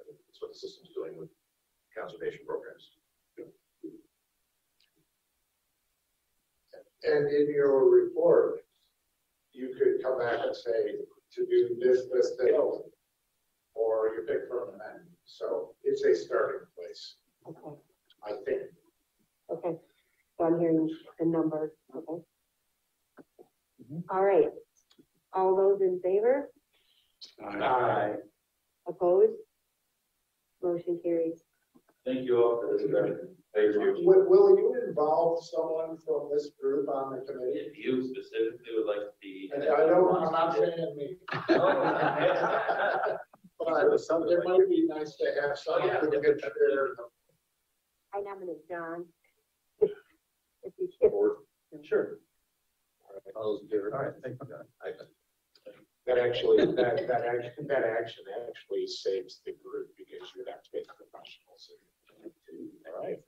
[0.00, 1.30] I mean, It's what the system's doing with
[1.96, 2.96] conservation programs.
[7.04, 8.64] And in your report,
[9.52, 10.98] you could come back and say
[11.34, 12.52] to do this, this, this.
[13.74, 15.06] Or you pick from the menu.
[15.24, 17.16] So it's a starting place,
[17.46, 17.76] Okay,
[18.24, 18.62] I think.
[19.52, 19.78] okay.
[20.36, 22.20] So I'm hearing the number, okay.
[23.90, 24.16] Mm-hmm.
[24.16, 24.48] All right.
[25.32, 26.50] All those in favor?
[27.44, 28.14] Aye.
[28.86, 29.32] Opposed?
[30.62, 31.42] Motion carries.
[32.04, 32.86] Thank you all for this.
[33.54, 33.96] Thank you.
[34.04, 37.60] Will, will you involve someone from this group on the committee?
[37.60, 39.50] If you specifically would like to be.
[39.54, 41.16] And I don't, I'm not saying me.
[43.58, 46.88] But some, it might be nice to have someone who can share.
[48.14, 49.04] I nominate John.
[50.64, 51.84] If you can.
[51.84, 52.18] Sure.
[53.36, 53.90] All those in favor?
[53.94, 54.64] All right, thank you, John.
[54.82, 54.92] I-
[56.06, 60.70] That actually, that, that action, that action actually saves the group because you have to
[60.72, 61.70] get professionals.
[62.88, 63.18] All right.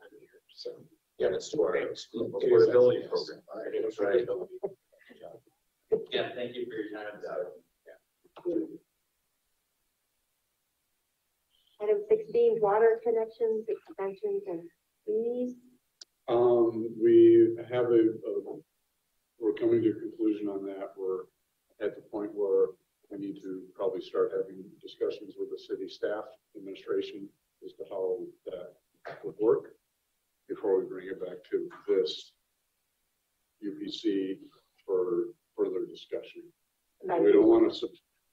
[0.49, 0.70] So.
[1.18, 3.09] Yeah, it's to our It is- affordability yes.
[3.11, 3.43] program.
[3.74, 4.26] It is Right.
[4.26, 4.76] affordability.
[6.11, 7.20] Yeah, thank you for your time.
[11.82, 14.70] Item sixteen, water connections, extensions and
[15.07, 15.57] fees.
[16.28, 18.61] Um, we have a, a-
[19.41, 20.93] we're coming to a conclusion on that.
[20.97, 21.24] We're
[21.80, 22.66] at the point where
[23.11, 26.24] we need to probably start having discussions with the city staff
[26.57, 27.28] administration
[27.64, 28.76] as to how that
[29.24, 29.72] would work
[30.49, 32.32] before we bring it back to this
[33.64, 34.38] UPC
[34.86, 36.43] for further discussion.
[37.03, 37.88] We don't want to,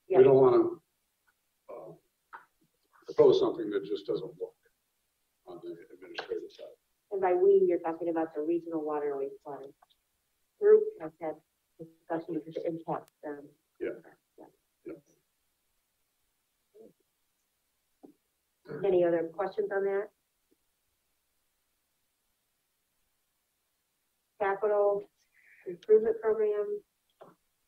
[0.08, 0.18] Yeah.
[0.18, 0.82] we don't want to,
[1.74, 1.92] uh,
[3.06, 4.52] propose something that just doesn't work
[5.46, 6.66] on the administrative side.
[7.10, 9.72] And by we, you're talking about the regional water and wastewater
[10.60, 11.34] group has had
[11.78, 13.42] discussion because it impacts them.
[13.80, 13.90] Yeah.
[14.86, 14.94] Yeah.
[18.84, 20.08] Any other questions on that?
[24.40, 25.02] Capital
[25.66, 26.80] improvement program,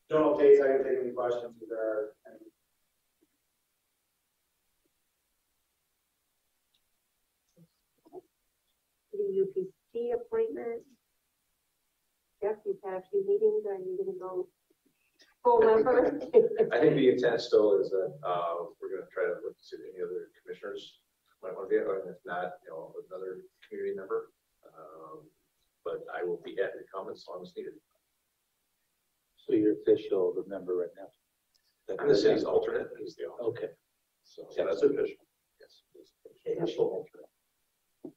[0.09, 2.45] No updates, I can take any questions if there are any.
[9.13, 10.81] the UPC appointment.
[12.41, 14.47] Jeff, you've had a few meetings, are you gonna go
[15.43, 16.17] full member?
[16.73, 19.77] I think the intent still is that, uh, we're gonna try to look to see
[19.77, 21.01] if any other commissioners
[21.43, 24.31] might want to be, it, and if not, you know, another community member.
[24.65, 25.29] Um,
[25.83, 27.73] But I will be happy to come as long as needed.
[29.37, 31.09] So you're official, the member right now?
[31.97, 33.49] I'm the city's alternate, he's the alternate.
[33.49, 33.73] Okay.
[34.23, 35.25] So, yeah, that's official.
[35.59, 35.81] Yes.
[36.45, 38.15] Official alternate.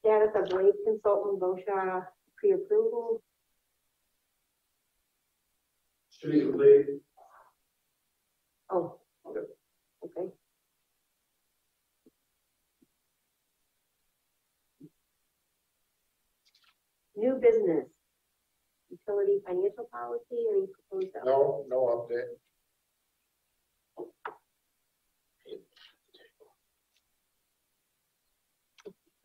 [0.00, 2.08] Status of wave consultant, VOSHA
[2.40, 3.22] pre-approval,
[6.10, 6.86] Should be complete.
[8.70, 8.98] oh.
[9.26, 9.40] Okay.
[10.04, 10.28] Okay.
[17.16, 17.86] New business,
[18.90, 21.24] utility financial policy, or you propose that?
[21.24, 22.38] No, no update.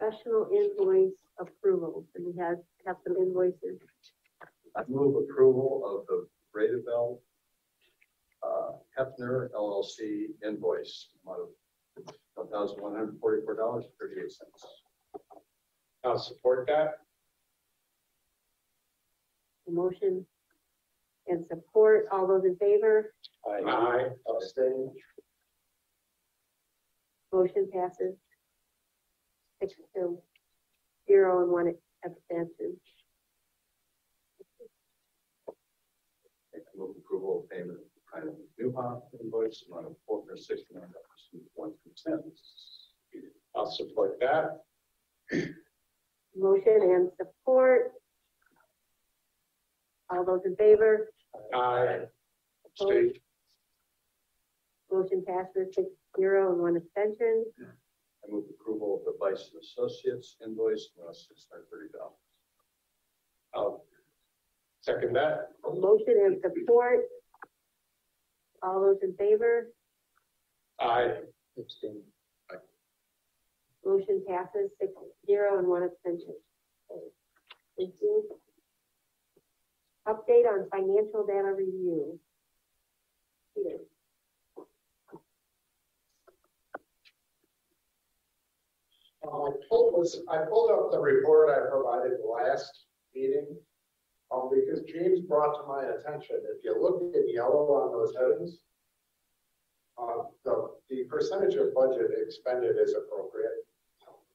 [0.08, 3.80] Professional invoice approval, and we have, have some invoices.
[4.76, 7.20] I move approval of the Radaville
[8.46, 14.66] uh, Hefner LLC invoice, amount of one thousand one hundred forty-four dollars, thirty-eight cents.
[16.04, 16.96] I'll support that.
[19.70, 20.26] Motion
[21.28, 23.14] and support, all those in favor,
[23.50, 24.10] Aye.
[24.30, 24.92] Abstain.
[27.32, 28.16] motion passes.
[29.64, 30.18] Six to
[31.08, 32.76] zero and one abstention.
[36.54, 41.30] I move approval of payment of private Newhoff invoice amount of four hundred sixty-nine dollars
[41.32, 42.90] and one cents.
[43.56, 44.64] I'll support that.
[46.36, 47.94] Motion and support.
[50.10, 51.08] All those in favor,
[51.56, 52.00] Aye.
[52.82, 53.18] opposed,
[54.92, 55.88] motion passes six
[56.20, 57.46] zero and one abstention.
[58.26, 62.14] I move approval of the Bison Associates invoice amount of six hundred thirty dollars.
[63.54, 63.86] I'll
[64.82, 65.50] second that.
[65.64, 67.00] Motion and support.
[68.62, 69.74] All those in favor,
[70.80, 71.20] Aye.
[71.60, 72.02] Abstain.
[73.86, 74.94] motion passes six
[75.26, 76.36] zero and one abstention.
[77.78, 78.24] Thank you.
[80.08, 82.18] Update on financial data review.
[83.56, 83.78] Peter.
[89.26, 93.48] Uh, I pulled this, I pulled up the report I provided last meeting.
[94.34, 98.58] Um, because James brought to my attention, if you look in yellow on those headings.
[99.94, 103.62] Uh, the, the percentage of budget expended is appropriate.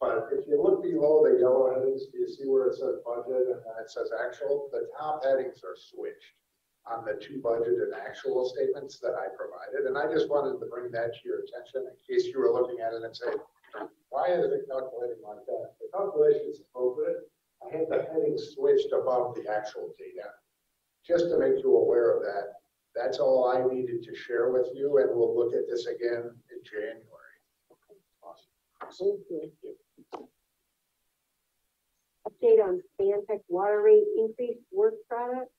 [0.00, 3.50] But if you look below the yellow headings, do you see where it says budget
[3.50, 4.70] and then it says actual?
[4.70, 6.38] The top headings are switched
[6.86, 9.90] on the two budget and actual statements that I provided.
[9.90, 12.78] And I just wanted to bring that to your attention in case you were looking
[12.78, 13.34] at it and say,
[14.28, 15.72] why is it calculating like that?
[15.80, 17.30] The calculation is appropriate.
[17.64, 20.28] I had the heading switched above the actual data.
[21.06, 22.54] Just to make you aware of that.
[22.94, 26.58] That's all I needed to share with you and we'll look at this again in
[26.64, 27.04] January.
[28.82, 29.18] Awesome.
[29.30, 30.28] Thank you.
[32.28, 35.52] Update on Stantec water rate increase work products.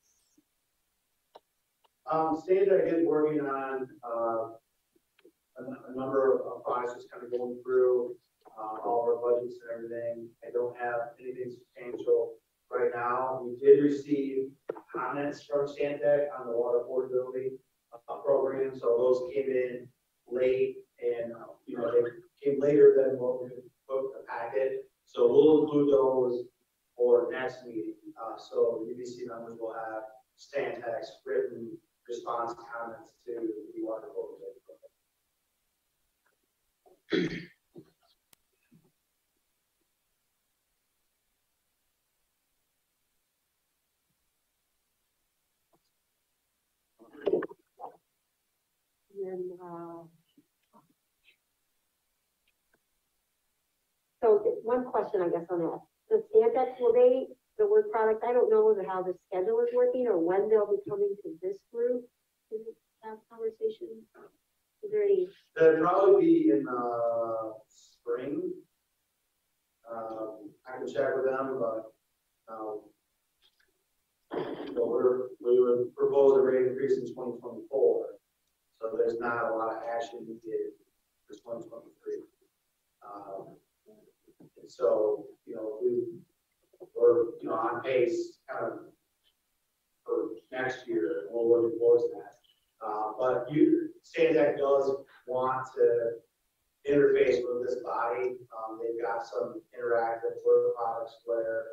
[2.11, 4.49] Um, Stantec is working on, uh,
[5.57, 8.15] a, a number of of projects just kind of going through,
[8.59, 10.27] uh, all of our budgets and everything.
[10.45, 12.35] I don't have anything substantial
[12.69, 13.41] right now.
[13.43, 14.49] We did receive
[14.93, 17.57] comments from Stantec on the water affordability,
[17.93, 19.87] uh, program, so those came in
[20.27, 22.01] late and, uh, you know, they
[22.43, 23.49] came later than what we
[23.87, 24.85] put in the packet.
[25.05, 26.45] So we'll include those
[26.95, 27.95] for next meeting.
[28.21, 30.03] Uh, so UBC members will have
[30.37, 31.75] Stantec's written
[32.07, 33.31] response comments to
[33.73, 34.61] the water affordability
[37.09, 37.39] program.
[49.29, 50.01] And, uh,
[54.23, 55.79] so one question, I guess, on that.
[56.09, 57.27] The Stantec, will they,
[57.59, 60.81] the work product, I don't know how the schedule is working or when they'll be
[60.89, 62.03] coming to this group
[62.49, 62.57] to
[63.03, 64.01] have conversation.
[64.83, 68.51] Is there any, That'd probably be in, uh, spring.
[69.91, 71.83] Um, I can check with them, but,
[72.51, 72.81] um,
[74.75, 78.05] we're, we would propose a rate increase in twenty twenty-four.
[78.81, 80.71] So there's not a lot of action needed
[81.27, 82.23] for twenty twenty-three.
[83.05, 83.55] Um,
[84.61, 86.03] and so, you know, we,
[86.95, 88.79] we're, you know, on pace, kind of,
[90.05, 92.35] for next year, and we're working towards that.
[92.85, 94.91] Uh, but you, Stantec does
[95.27, 96.11] want to
[96.89, 98.37] interface with this body.
[98.55, 101.63] Um, they've got some interactive work products where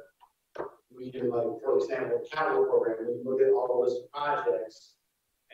[0.94, 4.94] we can like, for example, capital program, we can look at all those projects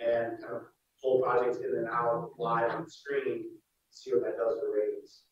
[0.03, 0.63] and kind of
[1.03, 3.45] pull projects in and out live on screen,
[3.91, 5.25] see what that does to rates.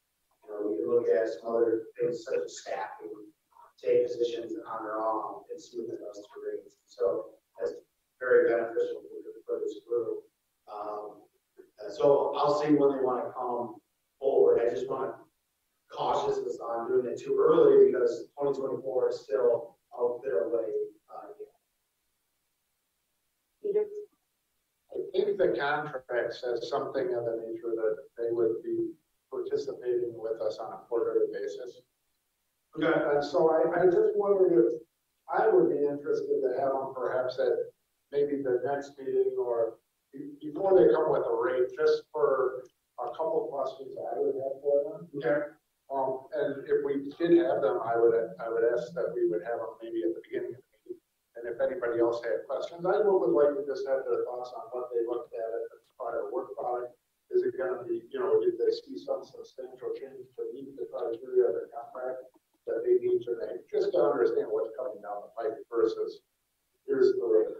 [0.44, 3.14] You know, we can look at some other things such as staffing,
[3.82, 6.76] take positions on their own and see what that does to rates.
[6.86, 7.24] So
[7.58, 7.72] that's
[8.18, 10.24] very beneficial for, for this group.
[10.70, 11.22] Um,
[11.96, 13.76] so I'll see when they want to come
[14.18, 14.60] forward.
[14.60, 15.16] I just want to
[15.96, 20.70] cautious this on doing it too early because twenty twenty-four is still out there away.
[21.10, 21.26] Uh,
[23.62, 23.84] Peter?
[25.14, 28.90] I think the contract says something of the nature that they would be
[29.30, 31.82] participating with us on a quarterly basis.
[32.76, 32.92] Okay.
[33.14, 34.82] And so I, I just wondered if
[35.32, 37.52] I would be interested to have them perhaps at
[38.12, 39.78] maybe the next meeting or
[40.40, 42.64] before they come with a rate, just for
[42.98, 45.08] a couple of questions I would have for them.
[45.16, 45.46] Okay.
[45.90, 49.42] Um, and if we did have them, I would, I would ask that we would
[49.42, 50.69] have them maybe at the beginning of the.
[51.40, 54.68] And if anybody else had questions, I would like to just have their thoughts on
[54.76, 56.92] what they looked at as far as work product
[57.30, 60.84] is it gonna be, you know, did they see some substantial change to meet the
[60.90, 62.26] criteria of the contract
[62.66, 66.20] that they need to make, just to understand what's coming down the pipe versus
[66.86, 67.54] here's the rate.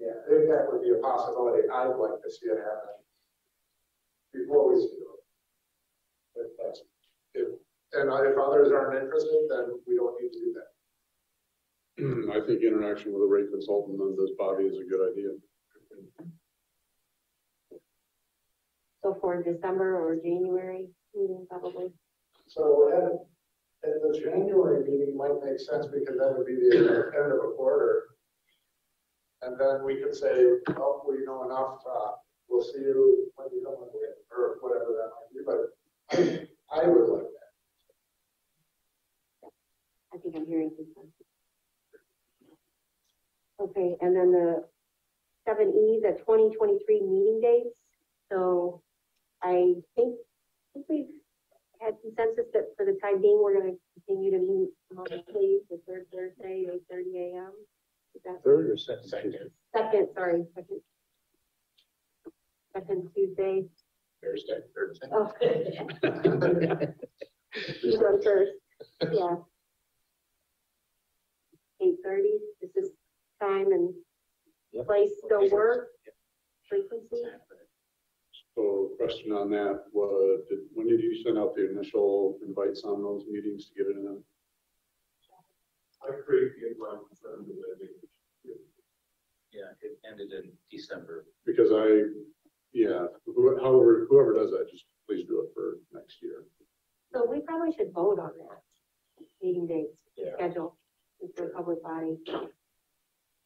[0.00, 1.68] Yeah, I think that would be a possibility.
[1.68, 2.96] I'd like to see it happen
[4.32, 5.08] before we see it.
[7.34, 7.48] If,
[7.92, 10.79] and if others aren't interested, then we don't need to do that.
[12.00, 15.30] I think interaction with a rate consultant on this body is a good idea.
[19.02, 21.92] So for December or January meeting probably.
[22.46, 23.04] So at,
[23.88, 26.88] at the January meeting might make sense because that would be the end
[27.32, 28.04] of- a quarter.
[29.42, 32.12] And then we could say, oh, we know enough, uh,
[32.48, 33.88] we'll see you when you come in
[34.36, 35.58] or whatever that might be, but
[36.12, 36.46] I,
[36.82, 37.48] I would like that.
[40.12, 41.29] I think I'm hearing consensus.
[43.60, 44.64] Okay, and then the
[45.46, 47.76] seven E, the twenty twenty-three meeting dates.
[48.32, 48.80] So
[49.42, 51.06] I think, I think we've
[51.80, 53.74] had consensus that for the time being, we're gonna
[54.06, 57.52] continue to meet monthly, the third Thursday, eight thirty AM.
[58.14, 59.50] Is that Third or second?
[59.76, 60.80] second, sorry, second.
[62.72, 63.64] Second Tuesday.
[64.22, 65.06] Thursday, Thursday.
[65.12, 65.32] Oh.
[67.82, 68.52] You go first,
[69.12, 69.34] yeah.
[71.82, 72.90] Eight thirty, is this
[73.40, 73.94] time and
[74.72, 74.86] Yep.
[74.86, 75.90] place still work?
[76.68, 77.22] Frequency?
[78.54, 83.02] So question on that, what, did, when did you send out the initial invites on
[83.02, 84.22] those meetings to get it in?
[86.02, 87.88] I create the invite for them to live.
[89.52, 91.26] Yeah, it ended in December.
[91.44, 92.04] Because I,
[92.72, 96.46] yeah, who- however, whoever does that, just please do it for next year.
[97.12, 98.62] So we probably should vote on that,
[99.42, 100.34] meeting dates, Yeah.
[100.36, 100.78] schedule,
[101.20, 102.16] it's a public body.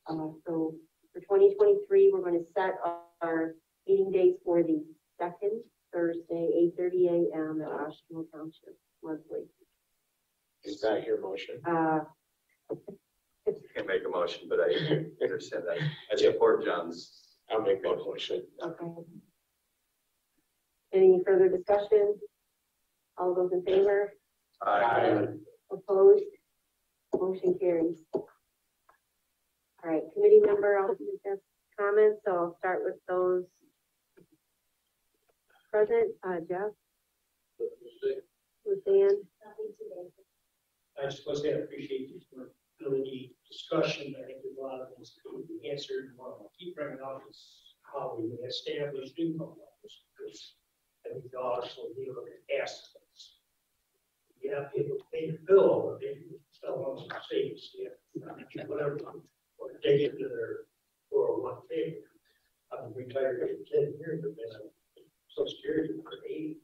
[0.08, 0.74] Uh, so
[1.12, 2.74] for twenty twenty-three, we're gonna set
[3.22, 3.54] our
[3.86, 4.84] meeting dates for the
[5.18, 5.62] second
[5.92, 9.44] Thursday, eight thirty AM at Oshtemo Township monthly.
[10.64, 11.60] Is that your motion?
[11.66, 12.00] Uh,
[13.74, 15.78] Can't make a motion, but I understand that.
[16.12, 17.20] I support John's.
[17.50, 18.42] I'll make that motion.
[18.62, 18.86] okay.
[20.94, 22.14] Any further discussion?
[23.18, 24.12] All those in favor?
[24.62, 25.26] Aye.
[25.70, 26.24] Opposed?
[27.14, 27.98] Motion carries.
[29.84, 31.40] All right, committee member, this
[31.78, 33.44] comments, so I'll start with those
[35.70, 36.72] present, uh, Jeff,
[38.64, 39.20] Lucian,
[40.96, 42.24] I just want to say I appreciate this
[42.80, 44.14] ability discussion.
[44.16, 46.06] I think there's a lot of things that can be answered.
[46.08, 47.38] And what I'll keep bringing up is
[47.82, 49.94] how we establish income levels.
[50.16, 50.54] Because
[51.04, 53.42] I think we also need to look at assets.
[54.40, 58.98] You have people pay the bill, or they sell on some savings, yeah, whatever,
[59.64, 60.68] or dig into their
[61.10, 61.96] four oh one K.
[62.72, 64.68] I'm retired for ten years, I've been on
[65.32, 66.58] social security for eight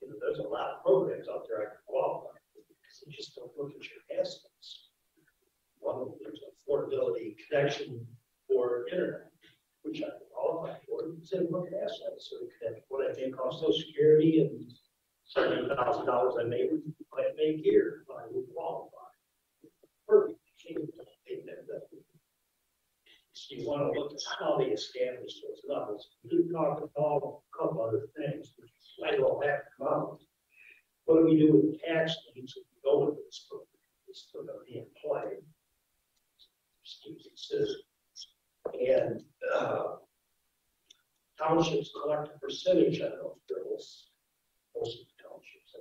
[0.00, 3.12] you know, there's a lot of programs out there I can qualify for, because you
[3.12, 4.90] just don't look at your assets.
[5.80, 8.06] One of them, there's affordability connection
[8.48, 9.30] for internet,
[9.82, 14.40] which I qualify for, said, look at assets, so that what I cost social security
[14.40, 14.72] and
[15.24, 16.70] seventy thousand dollars I make,
[17.14, 18.96] I make here, I would qualify.
[20.06, 20.38] Perfect.
[20.68, 21.88] You that, that.
[23.64, 26.08] Want to look at how they establish those levels.
[26.24, 28.70] You talked about a couple other things, which
[29.06, 30.18] I don't have to.
[31.04, 33.68] What do we do with tax liens if we go with this program?
[34.08, 35.38] It's still gonna be in play.
[38.78, 39.22] And,
[39.54, 39.96] uh,
[41.38, 44.10] townships collect a percentage on those bills,
[44.76, 45.76] most of the townships.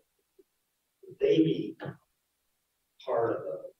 [1.03, 1.77] Would They be
[3.05, 3.76] part of the,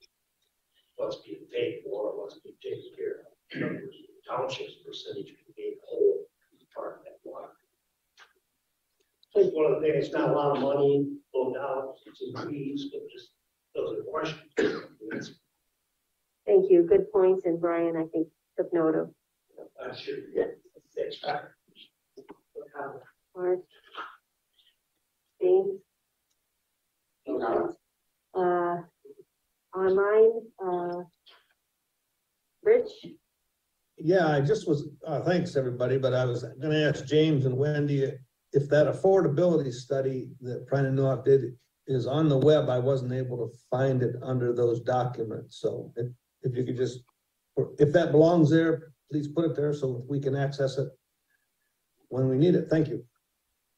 [0.98, 3.26] what's being paid for, what's being taken care of.
[3.54, 3.96] In other words,
[4.28, 6.26] Townships percentage can be whole,
[6.76, 7.54] part of that water.
[8.20, 12.88] I think one of the things, not a lot of money, no doubt, it's increased,
[12.92, 13.30] but just
[13.74, 15.38] those are questions.
[16.46, 19.10] thank you, good points, and Brian, I think, took note of,
[19.82, 20.44] I'm sure, yeah,
[20.90, 21.54] six factors.
[23.36, 23.60] Mark.
[25.42, 25.80] James?
[28.34, 28.78] Uh,
[29.76, 31.02] online, uh,
[32.64, 32.90] Rich?
[33.98, 38.12] Yeah, I just was, uh, thanks, everybody, but I was gonna ask James and Wendy
[38.54, 41.58] if that affordability study that Prine and Noah did
[41.88, 42.70] is on the web.
[42.70, 46.08] I wasn't able to find it under those documents, so if,
[46.44, 47.00] if you could just,
[47.80, 50.90] if that belongs there, please put it there so we can access it
[52.10, 52.70] when we need it.
[52.70, 53.04] Thank you.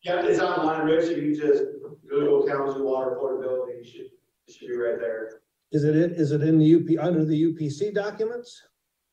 [0.04, 1.64] Yeah, it's online, Rich, if you just
[2.10, 4.06] Google Kalamazoo water affordability, you should,
[4.48, 5.39] it should be right there.
[5.72, 8.62] Is it, in- is it in the UP, under the UPC documents?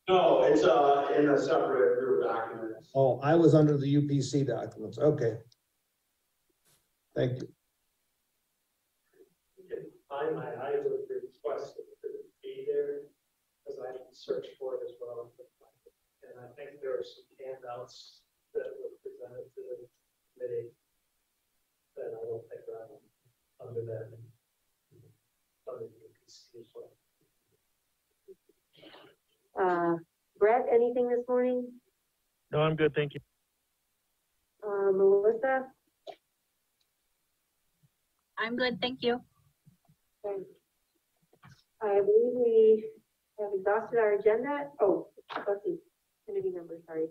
[0.08, 2.90] No, it's, uh, in a separate group your documents.
[2.94, 5.38] Oh, I was under the UPC documents, okay.
[7.14, 7.48] Thank you.
[10.10, 11.84] I, my eyes would request it
[12.42, 13.02] be there,
[13.64, 15.32] because I can search for it as well.
[16.24, 18.20] And I think there are some handouts
[18.54, 19.76] that were presented to the
[20.36, 20.68] committee
[21.96, 22.88] that I don't think are
[23.66, 24.08] under that.
[25.68, 26.05] Under the UPC as well.
[29.60, 29.94] Uh,
[30.38, 31.66] Brett, anything this morning?
[32.52, 33.20] No, I'm good, thank you.
[34.66, 35.66] Uh, Melissa?
[38.38, 39.20] I'm good, thank you.
[40.24, 40.42] Okay.
[41.82, 42.84] I believe we
[43.38, 44.68] have exhausted our agenda.
[44.80, 45.76] Oh, let's see,
[46.26, 47.06] committee member, sorry.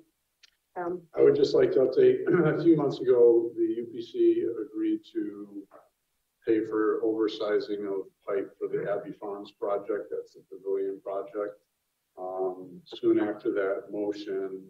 [0.78, 2.28] Um, I would just like to update,
[2.60, 5.64] a few months ago, the UPC agreed to
[6.46, 11.60] pay for oversizing of pipe for the Abbey Farms project, that's the pavilion project.
[12.18, 14.64] Um, soon after that motion,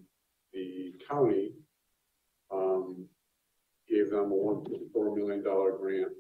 [0.54, 1.52] the county,
[2.52, 3.06] um,
[3.90, 6.12] gave them a one point four million dollar grant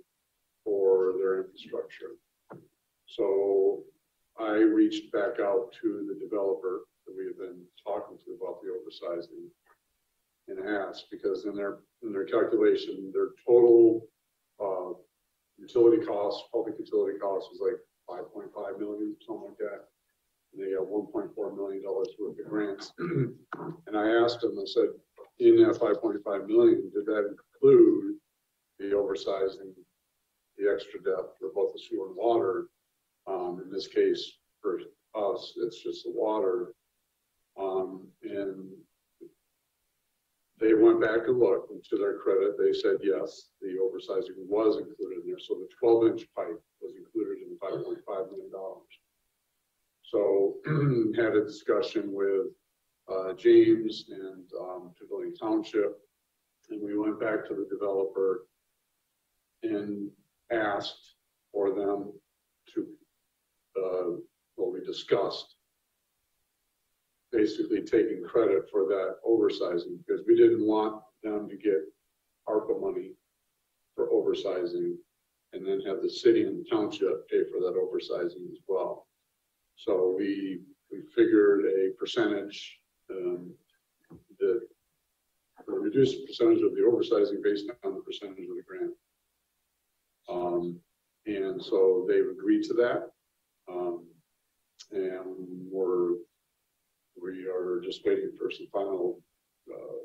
[0.64, 2.11] for their infrastructure.
[3.07, 3.84] So
[4.40, 8.69] I reached back out to the developer that we had been talking to about the
[8.69, 9.48] oversizing
[10.48, 14.07] and asked, because in their, in their calculation, their total,
[14.60, 14.94] uh,
[15.57, 19.86] utility costs, public utility costs was like five point five million, something like that.
[20.53, 22.94] And they got one point four million dollars worth of grants.
[23.88, 24.90] And I asked them, I said,
[25.40, 28.15] in that five point five million, did that include
[28.80, 29.73] the oversizing,
[30.57, 32.68] the extra depth for both the sewer and water?
[33.27, 34.80] Um, in this case, for
[35.15, 36.73] us, it's just the water.
[37.57, 38.69] Um, and
[40.60, 44.77] they went back and looked, and to their credit, they said, yes, the oversizing was
[44.77, 48.32] included in there, so the twelve inch pipe was included in the five point five
[48.32, 48.88] million dollars.
[50.03, 50.56] So
[51.15, 52.48] had a discussion with,
[53.11, 55.98] uh, James and, um, Pavilion Township,
[56.69, 58.48] and we went back to the developer
[59.64, 60.10] and
[60.52, 61.15] asked
[61.52, 62.14] for them
[62.73, 62.88] to,
[63.77, 64.18] uh,
[64.56, 65.55] what we discussed,
[67.36, 71.82] basically taking credit for that oversizing, because we didn't want them to get
[72.48, 73.12] ARPA money
[73.95, 74.95] for oversizing,
[75.53, 79.07] and then have the city and township pay for that oversizing as well.
[79.76, 82.80] So we, we figured a percentage,
[83.12, 83.53] um,
[85.68, 88.91] reduced percentage of the oversizing based on the percentage of the grant.
[90.28, 90.80] Um,
[91.28, 93.12] and so they've agreed to that.
[93.72, 94.06] Um,
[94.91, 95.26] and
[95.72, 96.16] we're,
[97.21, 99.21] we are just waiting for some final,
[99.71, 100.03] uh,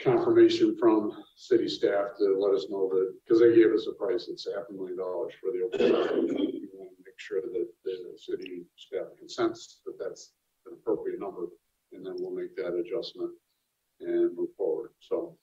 [0.00, 4.26] confirmation from city staff to let us know that, because they gave us a price,
[4.28, 5.80] that's half a million dollars for the open.
[6.26, 10.32] We want to make sure that the city staff consents that that's
[10.66, 11.48] an appropriate number,
[11.92, 13.32] and then we'll make that adjustment
[14.00, 15.36] and move forward, so.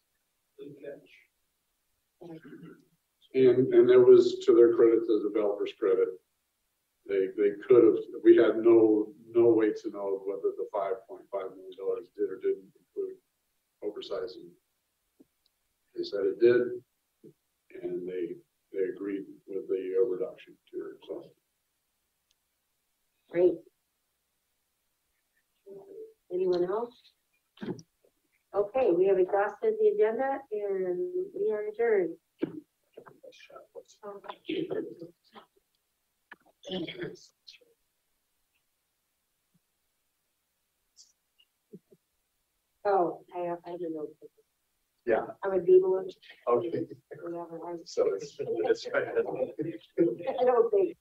[3.33, 6.07] And, and there was, to their credit, the developer's credit,
[7.07, 11.23] they, they could have, we had no, no way to know whether the five point
[11.32, 13.18] five million dollars did or didn't include
[13.84, 14.49] oversizing.
[15.95, 16.61] They said it did,
[17.84, 18.36] and they,
[18.73, 21.23] they agreed with the uh, reduction to it, so.
[23.30, 23.56] great.
[26.34, 26.94] Anyone else?
[28.53, 30.98] Okay, we have exhausted the agenda and
[31.34, 32.15] we are adjourned.
[42.85, 44.09] Oh, I have, I have a note.
[45.05, 45.21] Yeah.
[45.43, 46.03] I'm a Google.
[46.47, 46.85] Okay.
[47.21, 48.87] Whatever, I- So it's, it's.
[48.93, 50.97] I don't think.